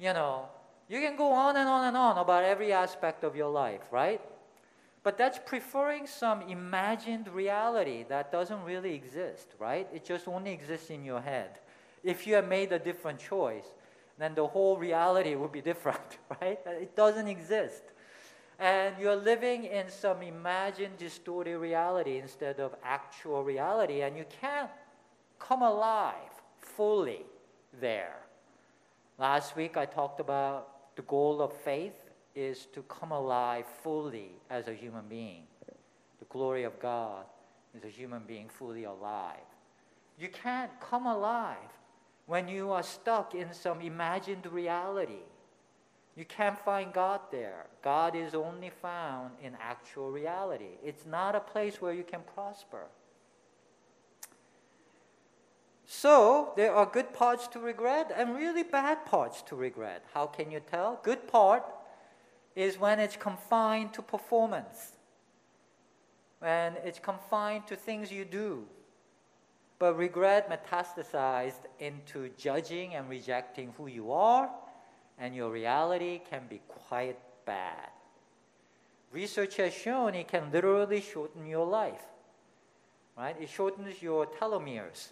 you 0.00 0.14
know, 0.14 0.48
you 0.88 0.98
can 1.00 1.16
go 1.16 1.30
on 1.32 1.58
and 1.58 1.68
on 1.68 1.84
and 1.84 1.96
on 1.96 2.16
about 2.16 2.44
every 2.44 2.72
aspect 2.72 3.22
of 3.22 3.36
your 3.36 3.50
life, 3.50 3.82
right? 3.90 4.22
But 5.02 5.18
that's 5.18 5.38
preferring 5.44 6.06
some 6.06 6.40
imagined 6.42 7.28
reality 7.28 8.06
that 8.08 8.32
doesn't 8.32 8.62
really 8.64 8.94
exist, 8.94 9.48
right? 9.58 9.86
It 9.92 10.02
just 10.02 10.26
only 10.26 10.52
exists 10.52 10.88
in 10.88 11.04
your 11.04 11.20
head. 11.20 11.58
If 12.02 12.26
you 12.26 12.34
have 12.36 12.48
made 12.48 12.72
a 12.72 12.78
different 12.78 13.18
choice, 13.18 13.66
then 14.18 14.34
the 14.34 14.46
whole 14.46 14.78
reality 14.78 15.34
would 15.34 15.52
be 15.52 15.60
different, 15.72 16.16
right? 16.40 16.58
It 16.64 16.96
doesn't 16.96 17.28
exist. 17.28 17.82
And 18.58 18.94
you're 19.00 19.16
living 19.16 19.64
in 19.64 19.90
some 19.90 20.22
imagined 20.22 20.98
distorted 20.98 21.58
reality 21.58 22.18
instead 22.18 22.60
of 22.60 22.74
actual 22.84 23.42
reality, 23.42 24.02
and 24.02 24.16
you 24.16 24.24
can't 24.40 24.70
come 25.38 25.62
alive 25.62 26.14
fully 26.58 27.22
there. 27.80 28.16
Last 29.18 29.56
week 29.56 29.76
I 29.76 29.86
talked 29.86 30.20
about 30.20 30.96
the 30.96 31.02
goal 31.02 31.40
of 31.40 31.52
faith 31.52 31.94
is 32.34 32.66
to 32.74 32.82
come 32.82 33.12
alive 33.12 33.66
fully 33.82 34.30
as 34.50 34.68
a 34.68 34.74
human 34.74 35.04
being. 35.08 35.42
The 36.18 36.24
glory 36.28 36.64
of 36.64 36.78
God 36.80 37.24
is 37.76 37.84
a 37.84 37.88
human 37.88 38.22
being 38.26 38.48
fully 38.48 38.84
alive. 38.84 39.36
You 40.18 40.28
can't 40.28 40.70
come 40.80 41.06
alive 41.06 41.56
when 42.26 42.48
you 42.48 42.70
are 42.70 42.82
stuck 42.82 43.34
in 43.34 43.52
some 43.52 43.80
imagined 43.80 44.46
reality. 44.46 45.24
You 46.14 46.24
can't 46.26 46.58
find 46.58 46.92
God 46.92 47.20
there. 47.30 47.66
God 47.82 48.14
is 48.14 48.34
only 48.34 48.70
found 48.70 49.32
in 49.42 49.56
actual 49.60 50.10
reality. 50.10 50.76
It's 50.84 51.06
not 51.06 51.34
a 51.34 51.40
place 51.40 51.80
where 51.80 51.94
you 51.94 52.04
can 52.04 52.20
prosper. 52.34 52.86
So, 55.86 56.52
there 56.56 56.74
are 56.74 56.86
good 56.86 57.12
parts 57.12 57.48
to 57.48 57.58
regret 57.58 58.12
and 58.14 58.34
really 58.34 58.62
bad 58.62 59.04
parts 59.06 59.42
to 59.42 59.56
regret. 59.56 60.04
How 60.14 60.26
can 60.26 60.50
you 60.50 60.60
tell? 60.60 61.00
Good 61.02 61.26
part 61.28 61.64
is 62.54 62.78
when 62.78 62.98
it's 62.98 63.16
confined 63.16 63.94
to 63.94 64.02
performance, 64.02 64.92
when 66.38 66.74
it's 66.84 66.98
confined 66.98 67.66
to 67.66 67.76
things 67.76 68.12
you 68.12 68.24
do. 68.24 68.64
But 69.78 69.96
regret 69.96 70.48
metastasized 70.50 71.66
into 71.80 72.30
judging 72.38 72.94
and 72.94 73.08
rejecting 73.08 73.72
who 73.76 73.86
you 73.86 74.12
are, 74.12 74.50
and 75.18 75.34
your 75.34 75.50
reality 75.50 76.20
can 76.30 76.42
be 76.48 76.60
quite 76.68 77.18
bad. 77.44 77.88
Research 79.12 79.56
has 79.56 79.74
shown 79.74 80.14
it 80.14 80.28
can 80.28 80.50
literally 80.50 81.00
shorten 81.00 81.46
your 81.46 81.66
life. 81.66 82.02
Right? 83.16 83.36
It 83.38 83.50
shortens 83.50 84.02
your 84.02 84.26
telomeres. 84.26 85.08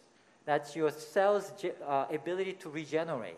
That's 0.47 0.75
your 0.75 0.91
cell's 0.91 1.53
uh, 1.87 2.07
ability 2.11 2.55
to 2.55 2.71
regenerate. 2.71 3.37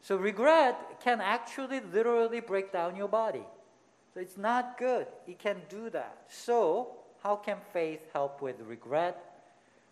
So 0.00 0.16
regret 0.16 1.00
can 1.02 1.20
actually 1.20 1.80
literally 1.92 2.40
break 2.40 2.72
down 2.72 2.96
your 2.96 3.08
body. 3.08 3.44
So 4.14 4.20
it's 4.20 4.36
not 4.36 4.78
good. 4.78 5.06
It 5.26 5.38
can 5.38 5.56
do 5.68 5.90
that. 5.90 6.24
So 6.28 6.88
how 7.22 7.36
can 7.36 7.58
faith 7.72 8.00
help 8.12 8.40
with 8.42 8.56
regret? 8.60 9.16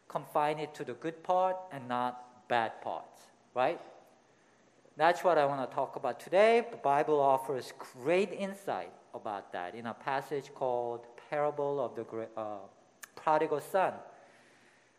Confine 0.08 0.58
it 0.58 0.74
to 0.74 0.84
the 0.84 0.94
good 0.94 1.22
part 1.22 1.56
and 1.72 1.88
not 1.88 2.48
bad 2.48 2.80
parts, 2.82 3.22
right? 3.54 3.80
That's 4.96 5.24
what 5.24 5.38
I 5.38 5.46
want 5.46 5.68
to 5.68 5.74
talk 5.74 5.96
about 5.96 6.20
today. 6.20 6.66
The 6.70 6.76
Bible 6.76 7.20
offers 7.20 7.72
great 8.02 8.32
insight 8.32 8.92
about 9.14 9.52
that 9.52 9.74
in 9.74 9.86
a 9.86 9.94
passage 9.94 10.50
called 10.54 11.06
Parable 11.30 11.80
of 11.80 11.94
the 11.94 12.28
uh, 12.36 12.58
Prodigal 13.16 13.60
Son 13.60 13.94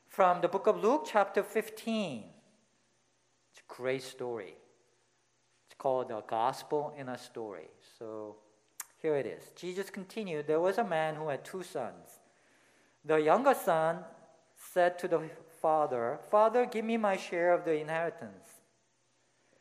from 0.07 0.41
the 0.41 0.47
book 0.47 0.67
of 0.67 0.81
Luke, 0.81 1.07
chapter 1.09 1.43
15. 1.43 2.23
It's 3.51 3.59
a 3.59 3.73
great 3.73 4.03
story 4.03 4.55
It's 5.67 5.75
called 5.77 6.09
The 6.09 6.21
Gospel 6.21 6.93
in 6.97 7.09
a 7.09 7.17
Story. 7.17 7.69
So 7.97 8.35
here 9.01 9.15
it 9.15 9.25
is. 9.25 9.51
Jesus 9.55 9.89
continued 9.89 10.47
There 10.47 10.59
was 10.59 10.77
a 10.77 10.83
man 10.83 11.15
who 11.15 11.29
had 11.29 11.45
two 11.45 11.63
sons. 11.63 12.19
The 13.05 13.17
younger 13.17 13.53
son 13.53 13.99
said 14.55 14.99
to 14.99 15.07
the 15.07 15.21
father, 15.61 16.19
Father, 16.29 16.65
give 16.65 16.85
me 16.85 16.97
my 16.97 17.17
share 17.17 17.53
of 17.53 17.65
the 17.65 17.79
inheritance. 17.79 18.50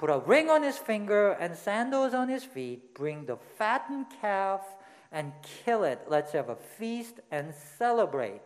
Put 0.00 0.08
a 0.08 0.16
ring 0.16 0.48
on 0.48 0.62
his 0.62 0.78
finger 0.78 1.32
and 1.32 1.54
sandals 1.54 2.14
on 2.14 2.26
his 2.26 2.42
feet. 2.42 2.94
Bring 2.94 3.26
the 3.26 3.36
fattened 3.36 4.06
calf 4.22 4.62
and 5.12 5.30
kill 5.42 5.84
it. 5.84 6.00
Let's 6.08 6.32
have 6.32 6.48
a 6.48 6.56
feast 6.56 7.20
and 7.30 7.52
celebrate. 7.76 8.40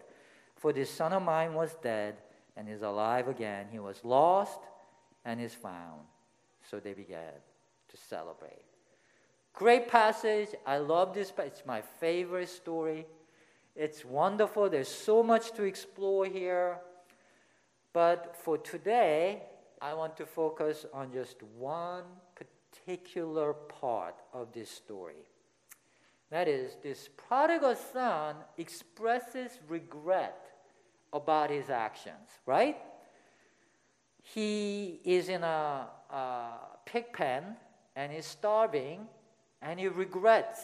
For 0.56 0.72
this 0.72 0.90
son 0.90 1.12
of 1.12 1.22
mine 1.22 1.54
was 1.54 1.76
dead 1.80 2.16
and 2.56 2.68
is 2.68 2.82
alive 2.82 3.28
again. 3.28 3.66
He 3.70 3.78
was 3.78 4.04
lost 4.04 4.58
and 5.24 5.40
is 5.40 5.54
found. 5.54 6.00
So 6.68 6.80
they 6.80 6.92
began 6.92 7.34
to 7.88 7.96
celebrate. 7.96 8.64
Great 9.52 9.86
passage. 9.86 10.48
I 10.66 10.78
love 10.78 11.14
this. 11.14 11.32
It's 11.38 11.64
my 11.64 11.82
favorite 11.82 12.48
story. 12.48 13.06
It's 13.76 14.04
wonderful. 14.04 14.68
There's 14.68 14.88
so 14.88 15.22
much 15.22 15.52
to 15.52 15.62
explore 15.62 16.26
here. 16.26 16.78
But 17.92 18.34
for 18.42 18.58
today, 18.58 19.44
I 19.80 19.94
want 19.94 20.16
to 20.18 20.26
focus 20.26 20.86
on 20.92 21.12
just 21.12 21.42
one 21.58 22.04
particular 22.34 23.52
part 23.52 24.16
of 24.32 24.52
this 24.52 24.70
story. 24.70 25.26
That 26.30 26.48
is, 26.48 26.76
this 26.82 27.08
prodigal 27.16 27.76
son 27.76 28.36
expresses 28.58 29.58
regret 29.68 30.50
about 31.12 31.50
his 31.50 31.70
actions, 31.70 32.28
right? 32.46 32.76
He 34.22 35.00
is 35.04 35.28
in 35.28 35.42
a, 35.44 35.86
a 36.10 36.48
pig 36.86 37.12
pen 37.12 37.56
and 37.94 38.12
he's 38.12 38.26
starving 38.26 39.06
and 39.62 39.78
he 39.78 39.88
regrets 39.88 40.60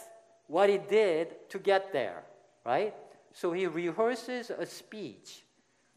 what 0.46 0.68
he 0.68 0.78
did 0.78 1.48
to 1.50 1.58
get 1.58 1.92
there, 1.92 2.24
right? 2.64 2.94
So 3.32 3.52
he 3.52 3.66
rehearses 3.66 4.50
a 4.50 4.66
speech 4.66 5.44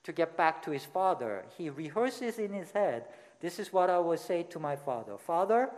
to 0.03 0.11
get 0.11 0.37
back 0.37 0.61
to 0.63 0.71
his 0.71 0.85
father. 0.85 1.45
He 1.57 1.69
rehearses 1.69 2.39
in 2.39 2.53
his 2.53 2.71
head, 2.71 3.05
This 3.39 3.59
is 3.59 3.71
what 3.71 3.89
I 3.89 3.99
will 3.99 4.17
say 4.17 4.43
to 4.43 4.59
my 4.59 4.75
father 4.75 5.17
Father, 5.17 5.69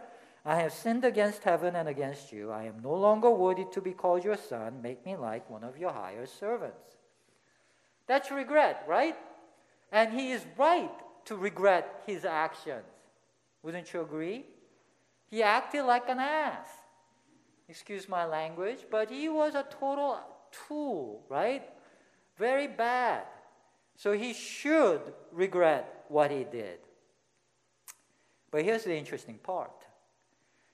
I 0.45 0.57
have 0.57 0.73
sinned 0.73 1.03
against 1.03 1.43
heaven 1.43 1.75
and 1.75 1.89
against 1.89 2.31
you. 2.31 2.51
I 2.51 2.65
am 2.65 2.79
no 2.83 2.93
longer 2.93 3.31
worthy 3.31 3.65
to 3.71 3.81
be 3.81 3.93
called 3.93 4.23
your 4.23 4.37
son. 4.37 4.81
Make 4.81 5.03
me 5.03 5.15
like 5.15 5.49
one 5.49 5.63
of 5.63 5.77
your 5.77 5.91
hired 5.91 6.29
servants. 6.29 6.97
That's 8.05 8.29
regret, 8.29 8.83
right? 8.87 9.15
And 9.91 10.13
he 10.13 10.31
is 10.31 10.45
right 10.57 10.91
to 11.25 11.35
regret 11.35 12.03
his 12.05 12.25
actions. 12.25 12.85
Wouldn't 13.63 13.91
you 13.91 14.01
agree? 14.01 14.45
He 15.31 15.41
acted 15.41 15.83
like 15.85 16.07
an 16.09 16.19
ass. 16.19 16.67
Excuse 17.67 18.07
my 18.07 18.25
language, 18.25 18.85
but 18.91 19.09
he 19.09 19.27
was 19.27 19.55
a 19.55 19.65
total 19.79 20.19
tool, 20.67 21.23
right? 21.29 21.63
Very 22.37 22.67
bad. 22.67 23.23
So 23.95 24.11
he 24.11 24.33
should 24.33 25.01
regret 25.31 26.05
what 26.09 26.31
he 26.31 26.43
did. 26.43 26.79
But 28.51 28.63
here's 28.63 28.83
the 28.83 28.95
interesting 28.95 29.37
part. 29.37 29.71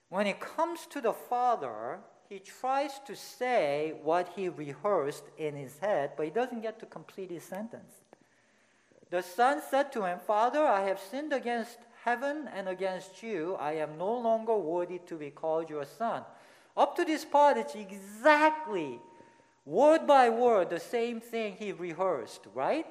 When 0.08 0.26
it 0.26 0.40
comes 0.40 0.86
to 0.90 1.00
the 1.00 1.12
father, 1.12 2.00
he 2.28 2.38
tries 2.38 2.98
to 3.06 3.16
say 3.16 3.94
what 4.02 4.30
he 4.36 4.48
rehearsed 4.48 5.24
in 5.38 5.56
his 5.56 5.78
head, 5.78 6.12
but 6.16 6.24
he 6.24 6.30
doesn't 6.30 6.62
get 6.62 6.78
to 6.80 6.86
complete 6.86 7.30
his 7.30 7.44
sentence. 7.44 7.94
The 9.10 9.22
son 9.22 9.60
said 9.70 9.92
to 9.92 10.04
him, 10.04 10.18
Father, 10.26 10.64
I 10.64 10.82
have 10.82 10.98
sinned 10.98 11.32
against 11.32 11.78
heaven 12.04 12.48
and 12.54 12.68
against 12.68 13.22
you, 13.22 13.56
I 13.60 13.72
am 13.72 13.98
no 13.98 14.18
longer 14.18 14.56
worthy 14.56 14.98
to 15.06 15.16
be 15.16 15.30
called 15.30 15.70
your 15.70 15.84
son. 15.84 16.22
Up 16.76 16.96
to 16.96 17.04
this 17.04 17.24
part, 17.24 17.58
it's 17.58 17.74
exactly 17.74 18.98
word 19.64 20.06
by 20.06 20.30
word 20.30 20.70
the 20.70 20.80
same 20.80 21.20
thing 21.20 21.56
he 21.58 21.72
rehearsed, 21.72 22.46
right? 22.54 22.86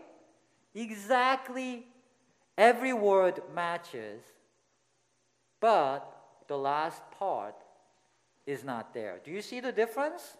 Exactly 0.74 1.86
every 2.58 2.94
word 2.94 3.42
matches, 3.54 4.22
but 5.60 6.06
the 6.48 6.58
last 6.58 7.02
part 7.18 7.56
is 8.46 8.64
not 8.64 8.94
there. 8.94 9.20
Do 9.24 9.32
you 9.32 9.42
see 9.42 9.60
the 9.60 9.72
difference? 9.72 10.38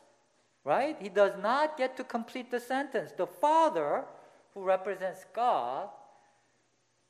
Right? 0.64 0.96
He 1.00 1.10
does 1.10 1.34
not 1.42 1.78
get 1.78 1.98
to 1.98 2.04
complete 2.04 2.52
the 2.52 2.60
sentence. 2.60 3.12
The 3.18 3.28
Father, 3.28 4.06
who 4.54 4.64
represents 4.64 5.26
God, 5.34 5.90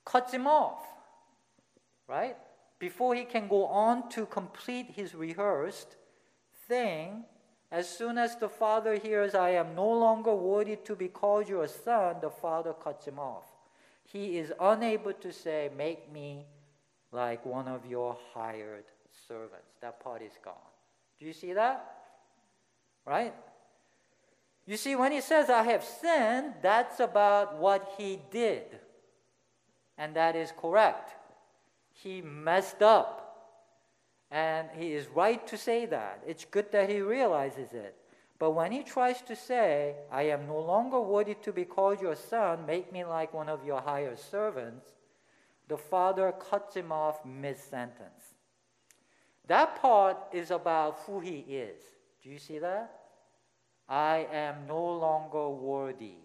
cuts 0.05 0.33
him 0.33 0.47
off. 0.47 0.85
Right? 2.07 2.37
Before 2.79 3.13
he 3.13 3.25
can 3.25 3.47
go 3.47 3.65
on 3.65 4.09
to 4.09 4.25
complete 4.25 4.91
his 4.95 5.13
rehearsed 5.13 5.95
thing, 6.67 7.25
as 7.71 7.87
soon 7.87 8.17
as 8.17 8.35
the 8.35 8.49
father 8.49 8.95
hears, 8.95 9.33
I 9.33 9.51
am 9.51 9.75
no 9.75 9.89
longer 9.89 10.35
worthy 10.35 10.75
to 10.75 10.95
be 10.95 11.07
called 11.07 11.47
your 11.47 11.67
son, 11.67 12.17
the 12.21 12.29
father 12.29 12.73
cuts 12.73 13.07
him 13.07 13.17
off. 13.17 13.45
He 14.03 14.37
is 14.37 14.51
unable 14.59 15.13
to 15.13 15.31
say, 15.31 15.69
Make 15.77 16.11
me 16.11 16.45
like 17.13 17.45
one 17.45 17.69
of 17.69 17.85
your 17.85 18.17
hired 18.33 18.83
servants. 19.27 19.77
That 19.81 20.03
part 20.03 20.21
is 20.21 20.33
gone. 20.43 20.55
Do 21.17 21.25
you 21.25 21.33
see 21.33 21.53
that? 21.53 21.97
Right? 23.05 23.33
You 24.65 24.75
see, 24.75 24.95
when 24.95 25.13
he 25.13 25.21
says, 25.21 25.49
I 25.49 25.63
have 25.63 25.83
sinned, 25.83 26.55
that's 26.61 26.99
about 26.99 27.57
what 27.57 27.93
he 27.97 28.19
did. 28.31 28.63
And 29.97 30.15
that 30.15 30.35
is 30.35 30.51
correct. 30.59 31.13
He 31.93 32.21
messed 32.21 32.81
up. 32.81 33.20
And 34.31 34.69
he 34.77 34.93
is 34.93 35.07
right 35.09 35.45
to 35.47 35.57
say 35.57 35.85
that. 35.87 36.23
It's 36.25 36.45
good 36.45 36.71
that 36.71 36.89
he 36.89 37.01
realizes 37.01 37.73
it. 37.73 37.95
But 38.39 38.51
when 38.51 38.71
he 38.71 38.81
tries 38.81 39.21
to 39.23 39.35
say, 39.35 39.95
I 40.11 40.23
am 40.23 40.47
no 40.47 40.59
longer 40.59 40.99
worthy 40.99 41.35
to 41.43 41.51
be 41.51 41.65
called 41.65 42.01
your 42.01 42.15
son, 42.15 42.65
make 42.65 42.91
me 42.91 43.03
like 43.03 43.33
one 43.33 43.49
of 43.49 43.65
your 43.65 43.81
hired 43.81 44.19
servants, 44.19 44.87
the 45.67 45.77
father 45.77 46.31
cuts 46.31 46.75
him 46.75 46.91
off 46.91 47.23
mid 47.25 47.59
sentence. 47.59 48.35
That 49.47 49.81
part 49.81 50.17
is 50.31 50.49
about 50.49 50.99
who 51.05 51.19
he 51.19 51.39
is. 51.39 51.81
Do 52.23 52.29
you 52.29 52.39
see 52.39 52.59
that? 52.59 52.99
I 53.87 54.27
am 54.31 54.65
no 54.67 54.97
longer 54.97 55.49
worthy. 55.49 56.15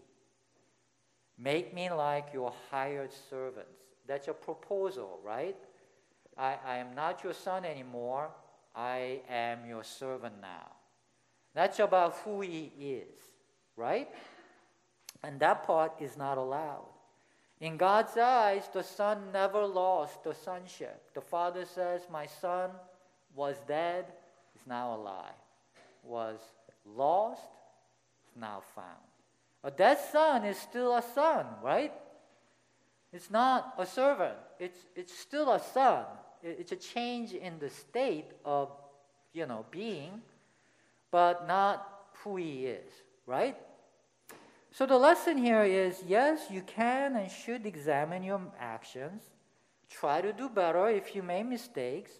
Make 1.38 1.74
me 1.74 1.90
like 1.90 2.28
your 2.32 2.52
hired 2.70 3.12
servants. 3.28 3.82
That's 4.06 4.28
a 4.28 4.32
proposal, 4.32 5.18
right? 5.24 5.56
I, 6.36 6.56
I 6.66 6.76
am 6.78 6.94
not 6.94 7.24
your 7.24 7.32
son 7.32 7.64
anymore. 7.64 8.30
I 8.74 9.20
am 9.28 9.66
your 9.66 9.84
servant 9.84 10.34
now. 10.40 10.72
That's 11.54 11.78
about 11.78 12.14
who 12.24 12.42
he 12.42 12.70
is, 12.78 13.22
right? 13.76 14.08
And 15.22 15.40
that 15.40 15.66
part 15.66 15.92
is 16.00 16.16
not 16.16 16.36
allowed. 16.36 16.88
In 17.58 17.78
God's 17.78 18.18
eyes, 18.18 18.68
the 18.72 18.82
son 18.82 19.32
never 19.32 19.64
lost 19.64 20.22
the 20.22 20.34
sonship. 20.34 21.02
The 21.14 21.22
father 21.22 21.64
says, 21.64 22.02
My 22.12 22.26
son 22.26 22.70
was 23.34 23.56
dead, 23.66 24.04
is 24.54 24.66
now 24.66 24.94
alive. 24.94 25.32
Was 26.02 26.38
lost, 26.84 27.40
is 28.28 28.36
now 28.38 28.62
found. 28.74 28.86
A 29.64 29.70
dead 29.70 29.98
son 30.12 30.44
is 30.44 30.58
still 30.58 30.94
a 30.94 31.02
son, 31.14 31.46
right? 31.62 31.94
It's 33.10 33.30
not 33.30 33.72
a 33.78 33.86
servant. 33.86 34.36
It's, 34.60 34.78
it's 34.94 35.18
still 35.18 35.50
a 35.50 35.60
son 35.72 36.04
it's 36.46 36.72
a 36.72 36.76
change 36.76 37.32
in 37.32 37.58
the 37.58 37.70
state 37.70 38.30
of, 38.44 38.70
you 39.32 39.46
know, 39.46 39.66
being, 39.70 40.22
but 41.10 41.46
not 41.46 42.06
who 42.22 42.36
he 42.36 42.66
is, 42.66 42.90
right? 43.26 43.56
So 44.70 44.86
the 44.86 44.98
lesson 44.98 45.38
here 45.38 45.64
is 45.64 46.02
yes, 46.06 46.46
you 46.50 46.62
can 46.62 47.16
and 47.16 47.30
should 47.30 47.66
examine 47.66 48.22
your 48.22 48.40
actions. 48.60 49.22
Try 49.88 50.20
to 50.20 50.32
do 50.32 50.48
better 50.48 50.88
if 50.88 51.14
you 51.14 51.22
make 51.22 51.46
mistakes. 51.46 52.12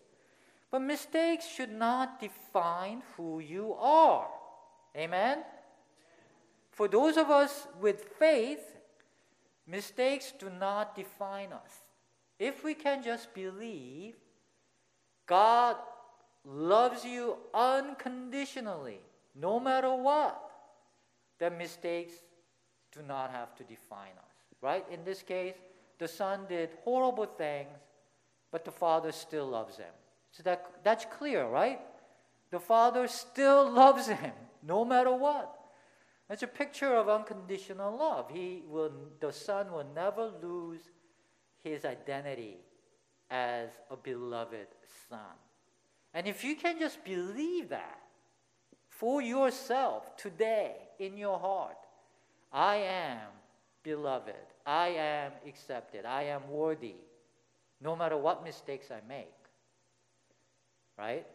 But 0.71 0.81
mistakes 0.81 1.47
should 1.47 1.73
not 1.73 2.21
define 2.21 3.03
who 3.17 3.41
you 3.41 3.75
are. 3.75 4.29
Amen? 4.97 5.45
For 6.73 6.89
those 6.89 7.17
of 7.17 7.31
us 7.31 7.67
with 7.81 8.05
faith, 8.19 8.77
mistakes 9.67 10.33
do 10.39 10.51
not 10.51 10.97
define 10.97 11.53
us. 11.53 11.73
If 12.39 12.65
we 12.65 12.75
can 12.75 13.03
just 13.03 13.33
believe 13.33 14.15
God 15.27 15.77
loves 16.45 17.05
you 17.05 17.37
unconditionally, 17.53 19.01
no 19.35 19.59
matter 19.59 19.93
what, 19.95 20.41
then 21.39 21.59
mistakes 21.59 22.15
do 22.93 23.03
not 23.03 23.31
have 23.31 23.55
to 23.57 23.65
define 23.65 24.17
us. 24.17 24.35
Right? 24.63 24.85
In 24.91 25.05
this 25.05 25.23
case, 25.23 25.55
the 25.99 26.09
son 26.09 26.47
did 26.49 26.71
horrible 26.85 27.27
things, 27.27 27.77
but 28.51 28.65
the 28.65 28.71
father 28.71 29.13
still 29.13 29.47
loves 29.47 29.77
him. 29.77 29.93
So 30.31 30.43
that, 30.45 30.67
that's 30.85 31.05
clear, 31.19 31.47
right? 31.47 31.81
The 32.51 32.61
father 32.61 33.09
still 33.09 33.71
loves 33.83 34.07
him, 34.07 34.33
no 34.63 34.85
matter 34.85 35.13
what. 35.13 35.53
It's 36.29 36.43
a 36.43 36.49
picture 36.49 36.95
of 36.95 37.09
unconditional 37.09 37.97
love. 37.97 38.31
He 38.33 38.63
will, 38.69 38.93
the 39.21 39.33
son 39.33 39.73
will 39.73 39.87
never 39.95 40.33
lose 40.43 40.81
his 41.63 41.85
identity 41.85 42.59
as 43.31 43.71
a 43.91 43.97
beloved 43.97 44.69
son. 45.09 45.19
And 46.15 46.27
if 46.27 46.45
you 46.45 46.57
can 46.57 46.79
just 46.79 47.05
believe 47.05 47.69
that 47.71 48.01
for 48.89 49.21
yourself 49.21 50.17
today 50.17 50.77
in 50.99 51.17
your 51.17 51.39
heart, 51.39 51.77
I 52.53 52.77
am 52.77 53.21
beloved, 53.83 54.35
I 54.65 54.89
am 54.89 55.33
accepted, 55.47 56.07
I 56.07 56.25
am 56.25 56.49
worthy, 56.49 56.95
no 57.81 57.95
matter 57.95 58.17
what 58.17 58.43
mistakes 58.43 58.91
I 58.91 59.01
make, 59.07 59.35
right? 60.99 61.27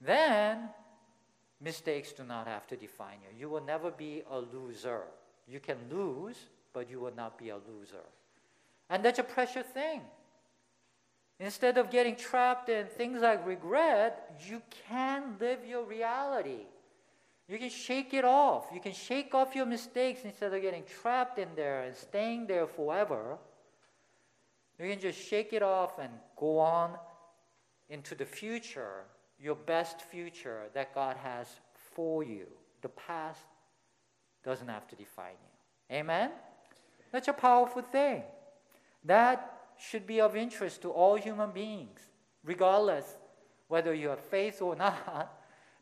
Then 0.00 0.68
mistakes 1.60 2.12
do 2.12 2.22
not 2.22 2.46
have 2.46 2.66
to 2.68 2.76
define 2.76 3.18
you. 3.22 3.38
You 3.38 3.48
will 3.48 3.64
never 3.64 3.90
be 3.90 4.22
a 4.30 4.38
loser. 4.38 5.02
You 5.48 5.60
can 5.60 5.78
lose, 5.90 6.36
but 6.72 6.88
you 6.90 7.00
will 7.00 7.14
not 7.16 7.38
be 7.38 7.48
a 7.48 7.56
loser. 7.56 8.04
And 8.88 9.04
that's 9.04 9.18
a 9.18 9.24
precious 9.24 9.66
thing. 9.66 10.02
Instead 11.38 11.76
of 11.76 11.90
getting 11.90 12.16
trapped 12.16 12.68
in 12.68 12.86
things 12.86 13.20
like 13.20 13.46
regret, 13.46 14.40
you 14.48 14.62
can 14.88 15.36
live 15.38 15.66
your 15.66 15.84
reality. 15.84 16.64
You 17.48 17.58
can 17.58 17.68
shake 17.68 18.14
it 18.14 18.24
off. 18.24 18.66
You 18.72 18.80
can 18.80 18.92
shake 18.92 19.34
off 19.34 19.54
your 19.54 19.66
mistakes 19.66 20.20
instead 20.24 20.52
of 20.52 20.62
getting 20.62 20.82
trapped 20.84 21.38
in 21.38 21.48
there 21.54 21.82
and 21.82 21.94
staying 21.94 22.46
there 22.46 22.66
forever. 22.66 23.36
You 24.80 24.90
can 24.90 25.00
just 25.00 25.18
shake 25.18 25.52
it 25.52 25.62
off 25.62 25.98
and 25.98 26.10
go 26.36 26.58
on 26.58 26.92
into 27.88 28.14
the 28.14 28.24
future, 28.24 29.04
your 29.38 29.54
best 29.54 30.02
future 30.02 30.64
that 30.74 30.94
God 30.94 31.16
has 31.18 31.48
for 31.94 32.24
you. 32.24 32.46
The 32.82 32.88
past 32.88 33.40
doesn't 34.44 34.68
have 34.68 34.88
to 34.88 34.96
define 34.96 35.32
you. 35.32 35.96
Amen? 35.96 36.30
That's 37.12 37.28
a 37.28 37.32
powerful 37.32 37.82
thing. 37.82 38.22
That 39.04 39.55
should 39.78 40.06
be 40.06 40.20
of 40.20 40.36
interest 40.36 40.82
to 40.82 40.90
all 40.90 41.16
human 41.16 41.50
beings, 41.50 42.00
regardless 42.44 43.16
whether 43.68 43.94
you 43.94 44.08
have 44.08 44.20
faith 44.20 44.62
or 44.62 44.76
not. 44.86 45.32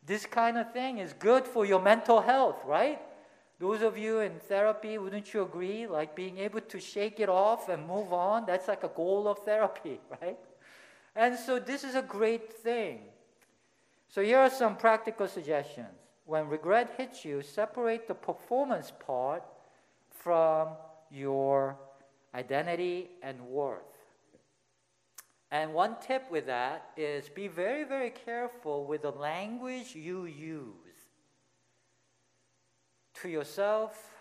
This 0.05 0.25
kind 0.25 0.57
of 0.57 0.71
thing 0.71 0.99
is 0.99 1.13
good 1.13 1.47
for 1.47 1.65
your 1.65 1.81
mental 1.81 2.21
health, 2.21 2.61
right? 2.65 2.99
Those 3.59 3.81
of 3.81 3.97
you 3.97 4.19
in 4.19 4.39
therapy, 4.39 4.97
wouldn't 4.97 5.33
you 5.33 5.41
agree? 5.41 5.87
Like 5.87 6.15
being 6.15 6.37
able 6.39 6.61
to 6.61 6.79
shake 6.79 7.19
it 7.19 7.29
off 7.29 7.69
and 7.69 7.87
move 7.87 8.11
on, 8.11 8.45
that's 8.45 8.67
like 8.67 8.83
a 8.83 8.89
goal 8.89 9.27
of 9.27 9.39
therapy, 9.39 9.99
right? 10.21 10.37
And 11.15 11.37
so 11.37 11.59
this 11.59 11.83
is 11.83 11.95
a 11.95 12.01
great 12.01 12.53
thing. 12.53 12.99
So 14.09 14.21
here 14.21 14.39
are 14.39 14.49
some 14.49 14.75
practical 14.75 15.27
suggestions. 15.27 15.87
When 16.25 16.49
regret 16.49 16.95
hits 16.97 17.23
you, 17.23 17.41
separate 17.41 18.07
the 18.07 18.15
performance 18.15 18.91
part 19.05 19.43
from 20.09 20.69
your 21.09 21.77
identity, 22.35 23.09
and 23.23 23.39
worth. 23.47 23.81
And 25.51 25.73
one 25.73 25.95
tip 26.05 26.29
with 26.29 26.47
that 26.47 26.89
is 26.97 27.29
be 27.29 27.47
very, 27.47 27.85
very 27.85 28.09
careful 28.09 28.85
with 28.85 29.03
the 29.03 29.11
language 29.11 29.95
you 29.95 30.25
use 30.25 30.73
to 33.21 33.29
yourself 33.29 34.11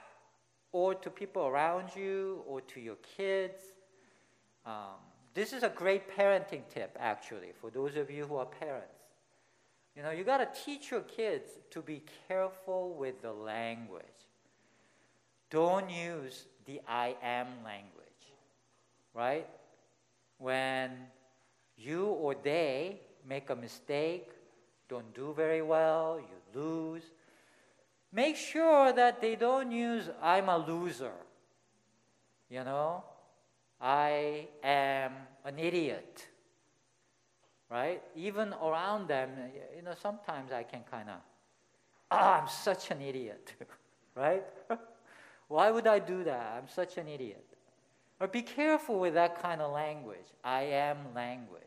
or 0.71 0.95
to 0.95 1.11
people 1.11 1.47
around 1.47 1.89
you 1.97 2.43
or 2.47 2.61
to 2.61 2.81
your 2.81 2.97
kids. 3.17 3.63
Um, 4.65 5.01
this 5.35 5.53
is 5.53 5.65
a 5.65 5.69
great 5.69 6.17
parenting 6.17 6.63
tip, 6.73 6.97
actually, 7.01 7.53
for 7.61 7.71
those 7.71 7.97
of 7.97 8.11
you 8.11 8.27
who 8.27 8.37
are 8.37 8.47
parents. 8.47 8.91
You 9.97 10.03
know, 10.03 10.11
you 10.11 10.25
got 10.25 10.39
to 10.39 10.61
teach 10.65 10.91
your 10.91 11.03
kids 11.03 11.51
to 11.71 11.81
be 11.81 12.03
careful 12.29 12.95
with 12.95 13.23
the 13.23 13.33
language. 13.33 14.05
Don't 15.51 15.89
use 15.91 16.47
the 16.67 16.81
I 16.89 17.17
am 17.23 17.47
language 17.65 17.94
right? 19.15 19.47
when 20.39 20.91
you 21.77 22.07
or 22.07 22.35
they 22.35 23.01
make 23.27 23.51
a 23.51 23.57
mistake, 23.57 24.29
don't 24.89 25.15
do 25.15 25.33
very 25.33 25.63
well, 25.63 26.21
you 26.21 26.61
lose, 26.61 27.03
make 28.13 28.37
sure 28.37 28.93
that 28.93 29.21
they 29.21 29.35
don't 29.35 29.73
use 29.73 30.09
I'm 30.23 30.49
a 30.49 30.59
loser. 30.59 31.17
You 32.51 32.65
know, 32.65 33.03
I 33.81 34.49
am 34.63 35.13
an 35.45 35.59
idiot. 35.59 36.27
Right? 37.71 38.03
Even 38.15 38.53
around 38.53 39.09
them, 39.09 39.31
you 39.75 39.83
know, 39.83 39.95
sometimes 40.01 40.53
I 40.53 40.63
can 40.63 40.83
kind 40.89 41.09
of, 41.09 41.17
ah, 42.11 42.43
I'm 42.43 42.49
such 42.49 42.91
an 42.91 43.01
idiot. 43.01 43.55
right? 44.15 44.45
Why 45.49 45.71
would 45.71 45.87
I 45.87 45.99
do 45.99 46.23
that? 46.25 46.55
I'm 46.59 46.69
such 46.69 46.99
an 46.99 47.09
idiot. 47.09 47.54
Or 48.21 48.29
be 48.29 48.43
careful 48.43 49.01
with 49.01 49.15
that 49.15 49.43
kind 49.43 49.61
of 49.61 49.73
language. 49.73 50.27
I 50.43 50.63
am 50.63 50.99
language. 51.15 51.63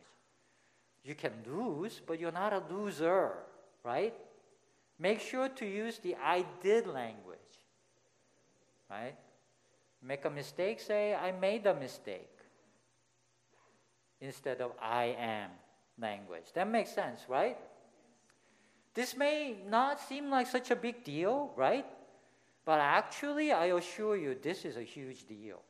You 1.03 1.15
can 1.15 1.33
lose, 1.45 2.01
but 2.05 2.19
you're 2.19 2.31
not 2.31 2.53
a 2.53 2.62
loser, 2.69 3.33
right? 3.83 4.13
Make 4.99 5.19
sure 5.19 5.49
to 5.49 5.65
use 5.65 5.99
the 5.99 6.15
I 6.21 6.45
did 6.62 6.88
language, 6.88 7.38
right? 8.89 9.15
Make 10.01 10.25
a 10.25 10.29
mistake, 10.29 10.79
say, 10.79 11.13
I 11.15 11.31
made 11.31 11.65
a 11.65 11.75
mistake, 11.75 12.29
instead 14.19 14.62
of 14.62 14.71
I 14.81 15.15
am 15.17 15.51
language. 15.99 16.45
That 16.53 16.69
makes 16.69 16.91
sense, 16.91 17.21
right? 17.27 17.57
This 18.93 19.15
may 19.15 19.57
not 19.67 19.99
seem 19.99 20.29
like 20.29 20.47
such 20.47 20.71
a 20.71 20.75
big 20.75 21.03
deal, 21.03 21.51
right? 21.55 21.86
But 22.65 22.79
actually, 22.79 23.51
I 23.51 23.67
assure 23.67 24.17
you, 24.17 24.36
this 24.41 24.65
is 24.65 24.75
a 24.75 24.83
huge 24.83 25.27
deal. 25.27 25.62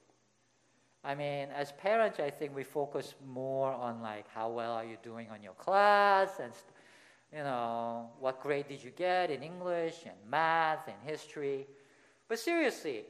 I 1.03 1.15
mean, 1.15 1.49
as 1.55 1.71
parents, 1.71 2.19
I 2.19 2.29
think 2.29 2.55
we 2.55 2.63
focus 2.63 3.15
more 3.25 3.71
on 3.71 4.01
like 4.01 4.25
how 4.33 4.49
well 4.49 4.73
are 4.73 4.85
you 4.85 4.97
doing 5.03 5.29
on 5.29 5.41
your 5.41 5.53
class 5.53 6.39
and 6.39 6.51
you 7.31 7.43
know 7.43 8.09
what 8.19 8.41
grade 8.41 8.67
did 8.67 8.83
you 8.83 8.91
get 8.91 9.29
in 9.29 9.43
English 9.43 9.95
and 10.05 10.15
math 10.29 10.87
and 10.87 10.97
history. 11.03 11.67
But 12.27 12.39
seriously, 12.39 13.05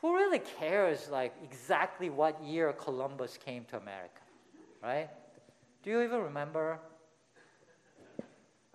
who 0.00 0.14
really 0.14 0.38
cares 0.38 1.08
like 1.10 1.34
exactly 1.42 2.10
what 2.10 2.42
year 2.42 2.72
Columbus 2.72 3.38
came 3.38 3.64
to 3.66 3.76
America, 3.76 4.22
right? 4.82 5.08
Do 5.82 5.90
you 5.90 6.02
even 6.02 6.20
remember? 6.20 6.78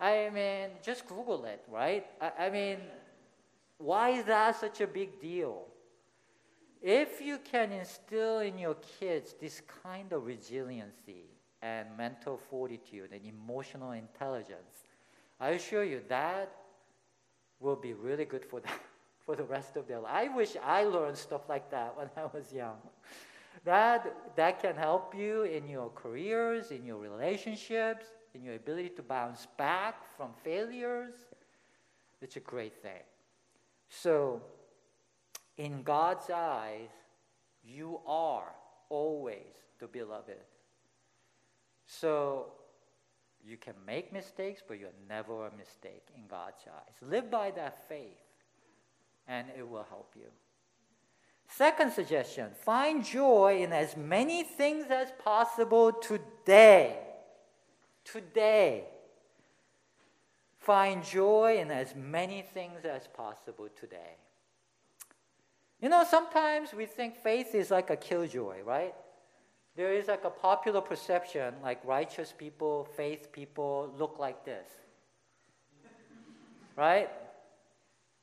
I 0.00 0.30
mean, 0.30 0.70
just 0.82 1.06
Google 1.06 1.44
it, 1.44 1.62
right? 1.70 2.04
I, 2.20 2.46
I 2.46 2.50
mean, 2.50 2.78
why 3.78 4.10
is 4.10 4.24
that 4.24 4.58
such 4.58 4.80
a 4.80 4.86
big 4.86 5.20
deal? 5.20 5.66
If 6.82 7.20
you 7.20 7.38
can 7.38 7.70
instill 7.70 8.40
in 8.40 8.58
your 8.58 8.74
kids 8.98 9.36
this 9.40 9.62
kind 9.84 10.12
of 10.12 10.26
resiliency 10.26 11.26
and 11.62 11.86
mental 11.96 12.36
fortitude 12.36 13.12
and 13.12 13.24
emotional 13.24 13.92
intelligence, 13.92 14.88
I 15.38 15.50
assure 15.50 15.84
you 15.84 16.02
that 16.08 16.52
will 17.60 17.76
be 17.76 17.92
really 17.92 18.24
good 18.24 18.44
for 18.44 18.58
them 18.58 18.72
for 19.24 19.36
the 19.36 19.44
rest 19.44 19.76
of 19.76 19.86
their 19.86 20.00
life. 20.00 20.12
I 20.12 20.28
wish 20.34 20.56
I 20.60 20.82
learned 20.82 21.16
stuff 21.16 21.48
like 21.48 21.70
that 21.70 21.96
when 21.96 22.10
I 22.16 22.26
was 22.36 22.52
young. 22.52 22.78
That, 23.64 24.34
that 24.34 24.60
can 24.60 24.74
help 24.74 25.14
you 25.14 25.44
in 25.44 25.68
your 25.68 25.90
careers, 25.90 26.72
in 26.72 26.84
your 26.84 26.96
relationships, 26.98 28.06
in 28.34 28.42
your 28.42 28.56
ability 28.56 28.88
to 28.96 29.02
bounce 29.02 29.46
back 29.56 30.16
from 30.16 30.30
failures. 30.42 31.14
It's 32.20 32.34
a 32.34 32.40
great 32.40 32.82
thing. 32.82 33.02
So, 33.88 34.42
in 35.56 35.82
God's 35.82 36.30
eyes, 36.30 36.90
you 37.64 38.00
are 38.06 38.52
always 38.88 39.54
the 39.78 39.86
beloved. 39.86 40.38
So, 41.86 42.52
you 43.44 43.56
can 43.56 43.74
make 43.86 44.12
mistakes, 44.12 44.62
but 44.66 44.78
you're 44.78 44.90
never 45.08 45.46
a 45.46 45.56
mistake 45.56 46.06
in 46.16 46.26
God's 46.28 46.62
eyes. 46.66 46.94
Live 47.10 47.30
by 47.30 47.50
that 47.52 47.88
faith, 47.88 48.22
and 49.26 49.48
it 49.56 49.68
will 49.68 49.86
help 49.88 50.12
you. 50.16 50.26
Second 51.48 51.92
suggestion 51.92 52.50
find 52.64 53.04
joy 53.04 53.60
in 53.62 53.72
as 53.72 53.96
many 53.96 54.42
things 54.42 54.86
as 54.90 55.12
possible 55.22 55.92
today. 55.92 56.98
Today. 58.04 58.84
Find 60.58 61.04
joy 61.04 61.58
in 61.58 61.70
as 61.70 61.94
many 61.94 62.42
things 62.54 62.84
as 62.84 63.08
possible 63.08 63.68
today. 63.78 64.16
You 65.82 65.88
know, 65.88 66.04
sometimes 66.08 66.72
we 66.72 66.86
think 66.86 67.16
faith 67.16 67.56
is 67.56 67.72
like 67.72 67.90
a 67.90 67.96
killjoy, 67.96 68.62
right? 68.62 68.94
There 69.74 69.92
is 69.92 70.06
like 70.06 70.24
a 70.24 70.30
popular 70.30 70.80
perception 70.80 71.54
like 71.60 71.84
righteous 71.84 72.32
people, 72.32 72.88
faith 72.96 73.32
people 73.32 73.92
look 73.98 74.16
like 74.20 74.44
this. 74.44 74.68
right? 76.76 77.10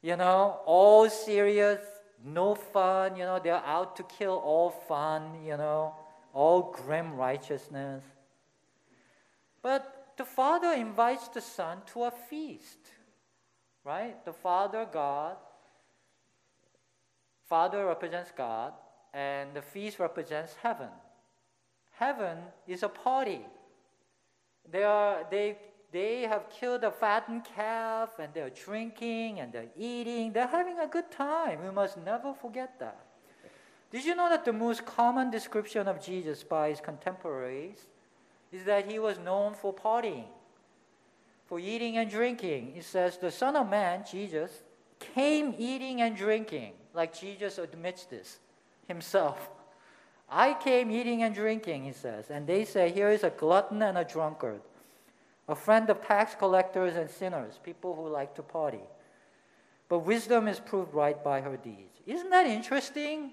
You 0.01 0.15
know, 0.15 0.61
all 0.65 1.09
serious, 1.09 1.81
no 2.23 2.55
fun, 2.55 3.17
you 3.17 3.25
know, 3.25 3.39
they're 3.43 3.65
out 3.65 3.97
to 3.97 4.03
kill 4.03 4.35
all 4.35 4.69
fun, 4.69 5.43
you 5.45 5.57
know, 5.57 5.95
all 6.33 6.71
grim 6.71 7.15
righteousness. 7.15 8.03
But 9.61 10.13
the 10.15 10.23
Father 10.23 10.71
invites 10.71 11.27
the 11.27 11.41
Son 11.41 11.79
to 11.93 12.03
a 12.03 12.11
feast, 12.29 12.79
right? 13.83 14.23
The 14.23 14.31
Father, 14.31 14.87
God, 14.89 15.35
Father 17.49 17.85
represents 17.85 18.31
God, 18.35 18.73
and 19.13 19.53
the 19.53 19.61
feast 19.61 19.99
represents 19.99 20.55
heaven. 20.61 20.89
Heaven 21.91 22.37
is 22.67 22.83
a 22.83 22.89
party. 22.89 23.41
They, 24.71 24.83
are, 24.83 25.25
they, 25.31 25.57
they 25.91 26.21
have 26.21 26.49
killed 26.49 26.83
a 26.83 26.91
fattened 26.91 27.45
calf, 27.55 28.19
and 28.19 28.31
they're 28.33 28.51
drinking 28.51 29.39
and 29.39 29.51
they're 29.51 29.71
eating. 29.75 30.31
They're 30.31 30.47
having 30.47 30.77
a 30.79 30.87
good 30.87 31.11
time. 31.11 31.63
We 31.63 31.71
must 31.71 31.97
never 31.97 32.33
forget 32.33 32.79
that. 32.79 32.99
Did 33.91 34.05
you 34.05 34.15
know 34.15 34.29
that 34.29 34.45
the 34.45 34.53
most 34.53 34.85
common 34.85 35.31
description 35.31 35.87
of 35.87 36.03
Jesus 36.03 36.43
by 36.43 36.69
his 36.69 36.79
contemporaries 36.79 37.87
is 38.51 38.63
that 38.65 38.89
he 38.89 38.99
was 38.99 39.17
known 39.19 39.53
for 39.53 39.73
partying, 39.73 40.27
for 41.45 41.59
eating 41.59 41.97
and 41.97 42.09
drinking. 42.09 42.73
It 42.75 42.83
says, 42.83 43.17
The 43.17 43.31
Son 43.31 43.55
of 43.55 43.69
Man, 43.69 44.03
Jesus, 44.09 44.63
came 44.99 45.55
eating 45.57 46.01
and 46.01 46.15
drinking, 46.15 46.73
like 46.93 47.17
Jesus 47.19 47.57
admits 47.57 48.05
this 48.05 48.39
himself. 48.87 49.49
I 50.29 50.53
came 50.53 50.91
eating 50.91 51.23
and 51.23 51.33
drinking, 51.33 51.85
he 51.85 51.93
says. 51.93 52.29
And 52.29 52.45
they 52.45 52.65
say, 52.65 52.91
Here 52.91 53.09
is 53.09 53.23
a 53.23 53.29
glutton 53.29 53.81
and 53.81 53.97
a 53.97 54.03
drunkard, 54.03 54.61
a 55.47 55.55
friend 55.55 55.89
of 55.89 56.05
tax 56.05 56.35
collectors 56.35 56.95
and 56.95 57.09
sinners, 57.09 57.59
people 57.63 57.95
who 57.95 58.07
like 58.07 58.35
to 58.35 58.43
party. 58.43 58.83
But 59.87 59.99
wisdom 59.99 60.47
is 60.47 60.59
proved 60.59 60.93
right 60.93 61.21
by 61.23 61.41
her 61.41 61.57
deeds. 61.57 61.99
Isn't 62.05 62.29
that 62.29 62.45
interesting? 62.45 63.31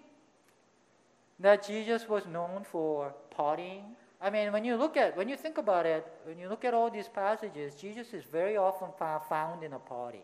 That 1.38 1.66
Jesus 1.66 2.08
was 2.08 2.24
known 2.26 2.64
for 2.64 3.12
partying, 3.38 3.82
I 4.20 4.30
mean, 4.30 4.50
when 4.52 4.64
you 4.64 4.76
look 4.76 4.96
at, 4.96 5.16
when 5.16 5.28
you 5.28 5.36
think 5.36 5.58
about 5.58 5.86
it, 5.86 6.06
when 6.24 6.38
you 6.38 6.48
look 6.48 6.64
at 6.64 6.72
all 6.72 6.90
these 6.90 7.08
passages, 7.08 7.74
Jesus 7.74 8.14
is 8.14 8.24
very 8.24 8.56
often 8.56 8.88
found 9.28 9.62
in 9.62 9.74
a 9.74 9.78
party. 9.78 10.22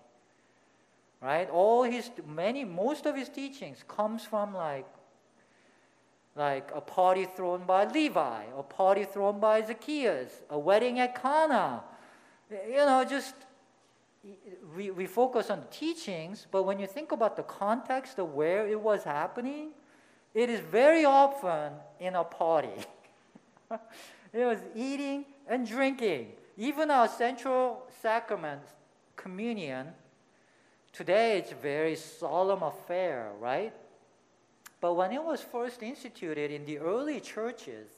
Right? 1.22 1.48
All 1.50 1.84
his, 1.84 2.10
many, 2.26 2.64
most 2.64 3.06
of 3.06 3.14
his 3.16 3.28
teachings 3.28 3.84
comes 3.86 4.24
from 4.24 4.54
like, 4.54 4.86
like 6.34 6.70
a 6.74 6.80
party 6.80 7.26
thrown 7.36 7.64
by 7.64 7.84
Levi, 7.84 8.44
a 8.58 8.62
party 8.62 9.04
thrown 9.04 9.38
by 9.38 9.62
Zacchaeus, 9.62 10.42
a 10.50 10.58
wedding 10.58 10.98
at 10.98 11.20
Cana. 11.22 11.84
You 12.50 12.74
know, 12.74 13.04
just 13.08 13.34
we, 14.74 14.90
we 14.90 15.06
focus 15.06 15.48
on 15.48 15.60
the 15.60 15.66
teachings, 15.66 16.46
but 16.50 16.64
when 16.64 16.80
you 16.80 16.86
think 16.86 17.12
about 17.12 17.36
the 17.36 17.42
context 17.44 18.18
of 18.18 18.34
where 18.34 18.66
it 18.66 18.80
was 18.80 19.04
happening, 19.04 19.70
it 20.34 20.48
is 20.50 20.60
very 20.60 21.04
often 21.04 21.72
in 22.00 22.14
a 22.14 22.24
party. 22.24 22.84
it 24.32 24.44
was 24.44 24.58
eating 24.74 25.24
and 25.46 25.66
drinking. 25.66 26.32
Even 26.56 26.90
our 26.90 27.08
central 27.08 27.84
sacrament, 28.00 28.62
communion, 29.16 29.88
today 30.92 31.38
it's 31.38 31.52
a 31.52 31.56
very 31.56 31.96
solemn 31.96 32.62
affair, 32.62 33.32
right? 33.40 33.72
But 34.80 34.94
when 34.94 35.12
it 35.12 35.22
was 35.22 35.40
first 35.40 35.82
instituted 35.82 36.50
in 36.50 36.64
the 36.64 36.78
early 36.78 37.20
churches, 37.20 37.88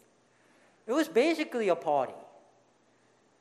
it 0.87 0.93
was 0.93 1.09
basically 1.09 1.69
a 1.69 1.77
party. 1.77 2.13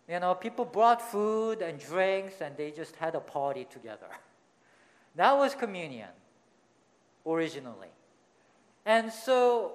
You 0.08 0.20
know, 0.20 0.36
people 0.36 0.66
brought 0.66 1.02
food 1.02 1.62
and 1.62 1.80
drinks 1.80 2.42
and 2.42 2.56
they 2.58 2.72
just 2.72 2.96
had 2.96 3.16
a 3.16 3.20
party 3.20 3.68
together. 3.70 4.08
That 5.16 5.38
was 5.38 5.54
communion 5.54 6.10
originally. 7.24 7.94
And 8.84 9.14
so 9.14 9.74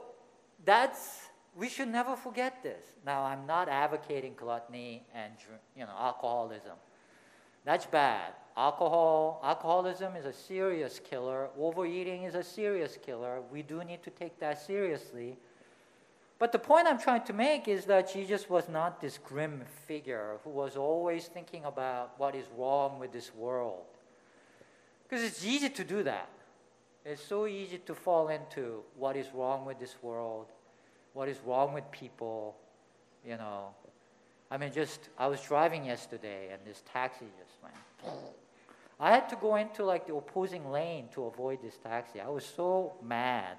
that's 0.64 1.28
we 1.56 1.68
should 1.68 1.88
never 1.88 2.16
forget 2.16 2.62
this. 2.62 2.84
Now, 3.04 3.22
I'm 3.24 3.46
not 3.46 3.68
advocating 3.68 4.34
gluttony 4.36 5.04
and 5.14 5.32
you 5.76 5.84
know 5.84 5.94
alcoholism. 5.98 6.76
That's 7.64 7.86
bad. 7.86 8.32
Alcohol, 8.58 9.40
alcoholism 9.44 10.16
is 10.16 10.24
a 10.24 10.32
serious 10.32 10.98
killer. 10.98 11.48
Overeating 11.56 12.24
is 12.24 12.34
a 12.34 12.42
serious 12.42 12.98
killer. 13.00 13.40
We 13.52 13.62
do 13.62 13.84
need 13.84 14.02
to 14.02 14.10
take 14.10 14.40
that 14.40 14.60
seriously. 14.60 15.36
But 16.40 16.50
the 16.50 16.58
point 16.58 16.88
I'm 16.88 16.98
trying 16.98 17.22
to 17.26 17.32
make 17.32 17.68
is 17.68 17.84
that 17.84 18.12
Jesus 18.12 18.50
was 18.50 18.68
not 18.68 19.00
this 19.00 19.16
grim 19.16 19.62
figure 19.86 20.38
who 20.42 20.50
was 20.50 20.76
always 20.76 21.26
thinking 21.26 21.66
about 21.66 22.18
what 22.18 22.34
is 22.34 22.46
wrong 22.56 22.98
with 22.98 23.12
this 23.12 23.32
world. 23.32 23.84
Because 25.04 25.24
it's 25.24 25.44
easy 25.44 25.68
to 25.70 25.84
do 25.84 26.02
that. 26.02 26.28
It's 27.04 27.22
so 27.22 27.46
easy 27.46 27.78
to 27.78 27.94
fall 27.94 28.26
into 28.26 28.82
what 28.96 29.16
is 29.16 29.28
wrong 29.32 29.66
with 29.66 29.78
this 29.78 29.94
world, 30.02 30.46
what 31.12 31.28
is 31.28 31.38
wrong 31.46 31.74
with 31.74 31.88
people, 31.92 32.56
you 33.24 33.36
know. 33.36 33.68
I 34.50 34.56
mean, 34.56 34.72
just, 34.72 35.10
I 35.16 35.28
was 35.28 35.40
driving 35.42 35.84
yesterday 35.84 36.48
and 36.52 36.60
this 36.66 36.82
taxi 36.92 37.26
just 37.38 37.62
went. 37.62 38.24
I 39.00 39.10
had 39.12 39.28
to 39.28 39.36
go 39.36 39.56
into 39.56 39.84
like 39.84 40.06
the 40.06 40.14
opposing 40.14 40.70
lane 40.70 41.08
to 41.14 41.24
avoid 41.24 41.62
this 41.62 41.76
taxi. 41.76 42.20
I 42.20 42.28
was 42.28 42.44
so 42.44 42.94
mad. 43.02 43.56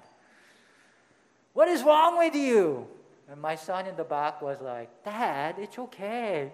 What 1.54 1.68
is 1.68 1.82
wrong 1.82 2.18
with 2.18 2.34
you? 2.34 2.86
And 3.30 3.40
my 3.40 3.54
son 3.54 3.86
in 3.86 3.96
the 3.96 4.04
back 4.04 4.42
was 4.42 4.60
like, 4.60 5.04
Dad, 5.04 5.56
it's 5.58 5.78
okay. 5.78 6.52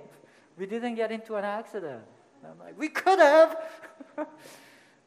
We 0.56 0.66
didn't 0.66 0.94
get 0.94 1.10
into 1.10 1.34
an 1.34 1.44
accident. 1.44 2.02
And 2.42 2.52
I'm 2.52 2.58
like, 2.58 2.78
we 2.78 2.88
could 2.88 3.18
have. 3.18 3.56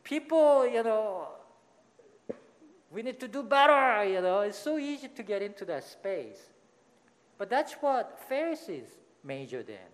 People, 0.04 0.68
you 0.68 0.84
know, 0.84 1.28
we 2.92 3.02
need 3.02 3.20
to 3.20 3.28
do 3.28 3.44
better, 3.44 4.04
you 4.04 4.22
know. 4.22 4.42
It's 4.42 4.58
so 4.58 4.78
easy 4.78 5.08
to 5.08 5.24
get 5.24 5.42
into 5.42 5.63
that 5.65 5.84
space. 5.84 6.39
But 7.38 7.50
that's 7.50 7.74
what 7.74 8.20
Pharisees 8.28 8.88
majored 9.24 9.70
in. 9.70 9.92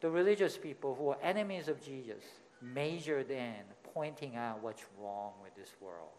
The 0.00 0.08
religious 0.08 0.56
people 0.56 0.94
who 0.94 1.04
were 1.04 1.18
enemies 1.22 1.68
of 1.68 1.84
Jesus 1.84 2.22
majored 2.60 3.30
in 3.30 3.54
pointing 3.94 4.36
out 4.36 4.62
what's 4.62 4.84
wrong 4.98 5.32
with 5.42 5.54
this 5.54 5.74
world. 5.80 6.10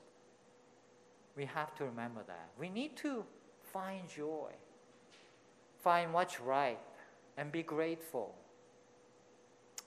We 1.36 1.45
have 1.45 1.76
to 1.76 1.86
remember 1.86 2.21
that. 2.28 2.50
We 2.60 2.69
need 2.69 2.97
to 2.97 3.23
find 3.71 4.10
joy, 4.10 4.52
find 5.84 6.13
what's 6.13 6.39
right, 6.39 6.80
and 7.38 7.52
be 7.52 7.63
grateful. 7.63 8.34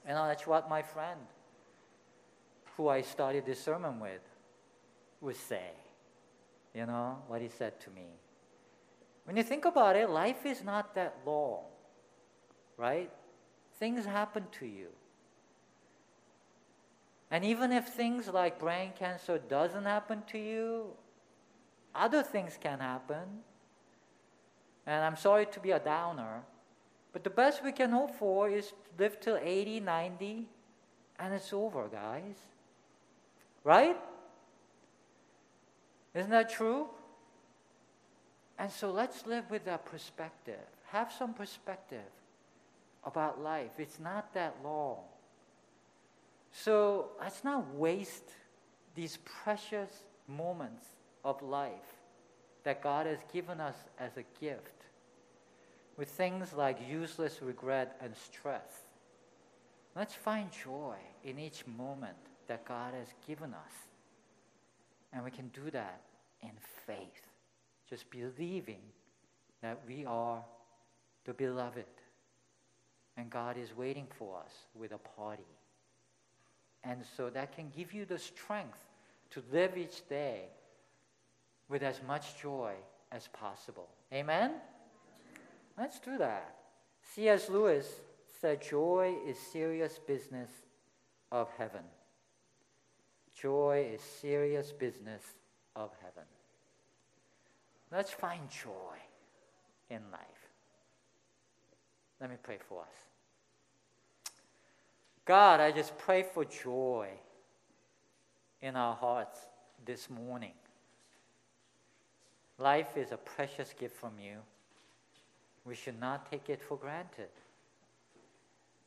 And 0.05 0.17
that's 0.17 0.47
what 0.47 0.69
my 0.69 0.81
friend, 0.81 1.19
who 2.77 2.87
I 2.87 3.01
started 3.01 3.45
this 3.45 3.61
sermon 3.61 3.99
with, 3.99 4.21
would 5.19 5.35
say. 5.35 5.71
You 6.73 6.85
know, 6.85 7.17
what 7.27 7.41
he 7.41 7.49
said 7.49 7.79
to 7.81 7.89
me. 7.89 8.07
When 9.25 9.35
you 9.35 9.43
think 9.43 9.65
about 9.65 9.97
it, 9.97 10.09
life 10.09 10.45
is 10.45 10.63
not 10.63 10.95
that 10.95 11.17
long, 11.25 11.63
right? 12.77 13.11
Things 13.77 14.05
happen 14.05 14.45
to 14.59 14.65
you. 14.65 14.87
And 17.31 17.45
even 17.45 17.71
if 17.71 17.87
things 17.87 18.27
like 18.27 18.59
brain 18.59 18.91
cancer 18.99 19.39
doesn't 19.39 19.85
happen 19.85 20.21
to 20.27 20.37
you, 20.37 20.87
other 21.95 22.21
things 22.21 22.57
can 22.59 22.79
happen. 22.79 23.43
And 24.85 25.05
I'm 25.05 25.15
sorry 25.15 25.45
to 25.45 25.59
be 25.61 25.71
a 25.71 25.79
downer, 25.79 26.43
but 27.13 27.23
the 27.23 27.29
best 27.29 27.63
we 27.63 27.71
can 27.71 27.91
hope 27.91 28.13
for 28.15 28.49
is 28.49 28.67
to 28.67 28.75
live 28.97 29.19
till 29.21 29.37
80, 29.41 29.79
90, 29.79 30.47
and 31.19 31.33
it's 31.33 31.53
over, 31.53 31.87
guys. 31.87 32.35
Right? 33.63 33.97
Isn't 36.13 36.31
that 36.31 36.49
true? 36.49 36.87
And 38.59 38.69
so 38.69 38.91
let's 38.91 39.25
live 39.25 39.49
with 39.49 39.65
that 39.65 39.85
perspective. 39.85 40.59
Have 40.87 41.11
some 41.11 41.33
perspective 41.33 42.11
about 43.05 43.41
life. 43.41 43.71
It's 43.77 43.99
not 43.99 44.33
that 44.33 44.55
long. 44.63 44.97
So 46.51 47.09
let's 47.19 47.43
not 47.43 47.73
waste 47.75 48.31
these 48.95 49.17
precious 49.23 49.89
moments 50.27 50.85
of 51.23 51.41
life 51.41 51.97
that 52.63 52.81
God 52.83 53.05
has 53.05 53.19
given 53.33 53.59
us 53.59 53.75
as 53.99 54.11
a 54.17 54.23
gift 54.39 54.85
with 55.97 56.09
things 56.09 56.53
like 56.53 56.77
useless 56.87 57.41
regret 57.41 57.97
and 58.01 58.13
stress. 58.15 58.69
Let's 59.95 60.13
find 60.13 60.49
joy 60.51 60.95
in 61.23 61.39
each 61.39 61.65
moment 61.67 62.17
that 62.47 62.65
God 62.65 62.93
has 62.93 63.07
given 63.27 63.53
us. 63.53 63.73
And 65.13 65.23
we 65.23 65.31
can 65.31 65.49
do 65.49 65.69
that 65.71 66.01
in 66.41 66.51
faith, 66.85 67.27
just 67.89 68.09
believing 68.09 68.81
that 69.61 69.79
we 69.87 70.05
are 70.05 70.43
the 71.25 71.33
beloved 71.33 71.85
and 73.17 73.29
God 73.29 73.57
is 73.57 73.75
waiting 73.75 74.07
for 74.17 74.39
us 74.39 74.51
with 74.73 74.91
a 74.91 74.97
party. 74.97 75.43
And 76.83 77.01
so 77.15 77.29
that 77.29 77.55
can 77.55 77.71
give 77.75 77.93
you 77.93 78.05
the 78.05 78.17
strength 78.17 78.79
to 79.31 79.43
live 79.51 79.77
each 79.77 80.07
day 80.07 80.45
with 81.69 81.83
as 81.83 82.01
much 82.07 82.41
joy 82.41 82.73
as 83.11 83.27
possible. 83.29 83.87
Amen? 84.13 84.53
Let's 85.77 85.99
do 85.99 86.17
that. 86.17 86.55
C.S. 87.13 87.49
Lewis 87.49 87.87
said, 88.39 88.61
Joy 88.61 89.15
is 89.25 89.37
serious 89.37 89.99
business 89.99 90.49
of 91.31 91.49
heaven. 91.57 91.83
Joy 93.39 93.87
is 93.93 94.01
serious 94.01 94.71
business 94.71 95.23
of 95.75 95.91
heaven. 96.01 96.27
Let's 97.91 98.11
find 98.11 98.41
joy 98.49 98.97
in 99.89 100.01
life. 100.11 100.21
Let 102.19 102.29
me 102.29 102.35
pray 102.41 102.57
for 102.67 102.81
us. 102.81 103.10
God, 105.25 105.59
I 105.59 105.71
just 105.71 105.97
pray 105.97 106.23
for 106.23 106.45
joy 106.45 107.09
in 108.61 108.75
our 108.75 108.95
hearts 108.95 109.39
this 109.85 110.09
morning. 110.09 110.53
Life 112.57 112.97
is 112.97 113.11
a 113.11 113.17
precious 113.17 113.73
gift 113.79 113.95
from 113.95 114.13
you. 114.19 114.37
We 115.63 115.75
should 115.75 115.99
not 115.99 116.29
take 116.31 116.49
it 116.49 116.61
for 116.61 116.77
granted. 116.77 117.29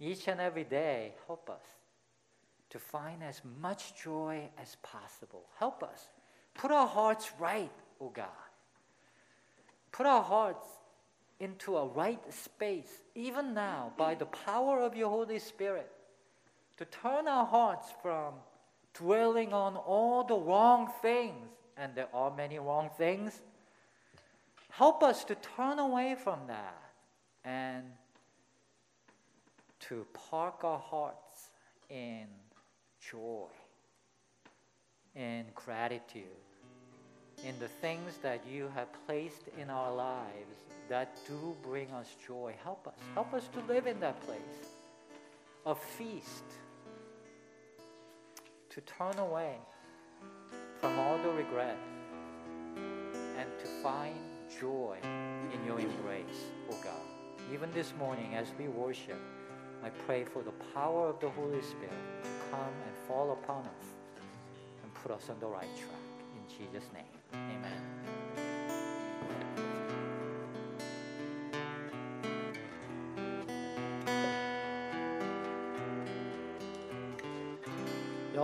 Each 0.01 0.27
and 0.27 0.41
every 0.41 0.65
day, 0.65 1.13
help 1.27 1.49
us 1.49 1.65
to 2.71 2.79
find 2.81 3.23
as 3.23 3.41
much 3.61 4.01
joy 4.03 4.49
as 4.61 4.77
possible. 4.83 5.45
Help 5.59 5.85
us. 5.85 6.09
Put 6.55 6.73
our 6.73 6.89
hearts 6.89 7.31
right, 7.39 7.71
O 8.01 8.07
oh 8.07 8.09
God. 8.11 8.27
Put 9.93 10.07
our 10.07 10.23
hearts 10.23 10.67
into 11.39 11.77
a 11.77 11.87
right 11.87 12.21
space, 12.33 13.03
even 13.15 13.55
now, 13.55 13.93
by 13.97 14.17
the 14.17 14.27
power 14.27 14.81
of 14.81 14.97
your 14.97 15.11
Holy 15.11 15.39
Spirit 15.39 15.91
to 16.79 16.85
turn 16.85 17.29
our 17.29 17.47
hearts 17.47 17.89
from 18.03 18.35
dwelling 18.95 19.53
on 19.53 19.77
all 19.77 20.25
the 20.25 20.37
wrong 20.37 20.91
things, 21.03 21.49
and 21.77 21.95
there 21.95 22.09
are 22.15 22.35
many 22.35 22.59
wrong 22.59 22.91
things. 22.97 23.41
Help 24.71 25.03
us 25.03 25.25
to 25.25 25.35
turn 25.35 25.79
away 25.79 26.17
from 26.23 26.41
that 26.49 26.83
and 27.45 27.85
to 29.81 30.07
park 30.31 30.65
our 30.65 30.79
hearts 30.79 31.51
in 31.91 32.27
joy, 33.11 33.47
in 35.15 35.45
gratitude, 35.55 36.25
in 37.45 37.55
the 37.61 37.69
things 37.69 38.17
that 38.23 38.41
you 38.51 38.71
have 38.75 38.89
placed 39.07 39.43
in 39.61 39.71
our 39.71 39.95
lives 39.95 40.65
that 40.89 41.17
do 41.27 41.55
bring 41.63 41.91
us 41.93 42.09
joy. 42.27 42.55
Help 42.63 42.87
us. 42.89 42.95
Help 43.15 43.33
us 43.35 43.49
to 43.53 43.61
live 43.73 43.87
in 43.87 44.01
that 44.01 44.21
place 44.27 44.39
of 45.67 45.79
feast 45.79 46.45
to 48.75 48.81
turn 48.81 49.17
away 49.19 49.55
from 50.81 50.99
all 50.99 51.17
the 51.19 51.29
regret 51.29 51.79
and 53.39 53.49
to 53.61 53.67
find 53.85 54.17
joy 54.61 54.97
in 55.53 55.65
your 55.65 55.79
embrace, 55.79 56.51
O 56.69 56.73
oh 56.73 56.79
God. 56.83 57.53
Even 57.53 57.71
this 57.71 57.93
morning, 57.97 58.35
as 58.35 58.49
we 58.59 58.67
worship, 58.67 59.21
I 59.85 59.91
pray 59.91 60.25
for 60.25 60.43
the 60.43 60.51
power 60.75 61.09
of 61.09 61.21
the 61.21 61.31
Holy 61.31 61.63
Spirit 61.63 61.93
to 62.25 62.31
come 62.51 62.61
and 62.61 62.97
fall 63.07 63.39
upon 63.45 63.65
us 63.65 63.87
and 64.83 64.93
put 64.95 65.13
us 65.13 65.31
on 65.31 65.39
the 65.39 65.47
right 65.47 65.71
track. 65.77 66.05
In 66.35 66.49
Jesus' 66.49 66.89
name, 66.93 67.05
amen. 67.33 68.04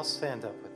Y'all 0.00 0.04
stand 0.06 0.46
up 0.46 0.69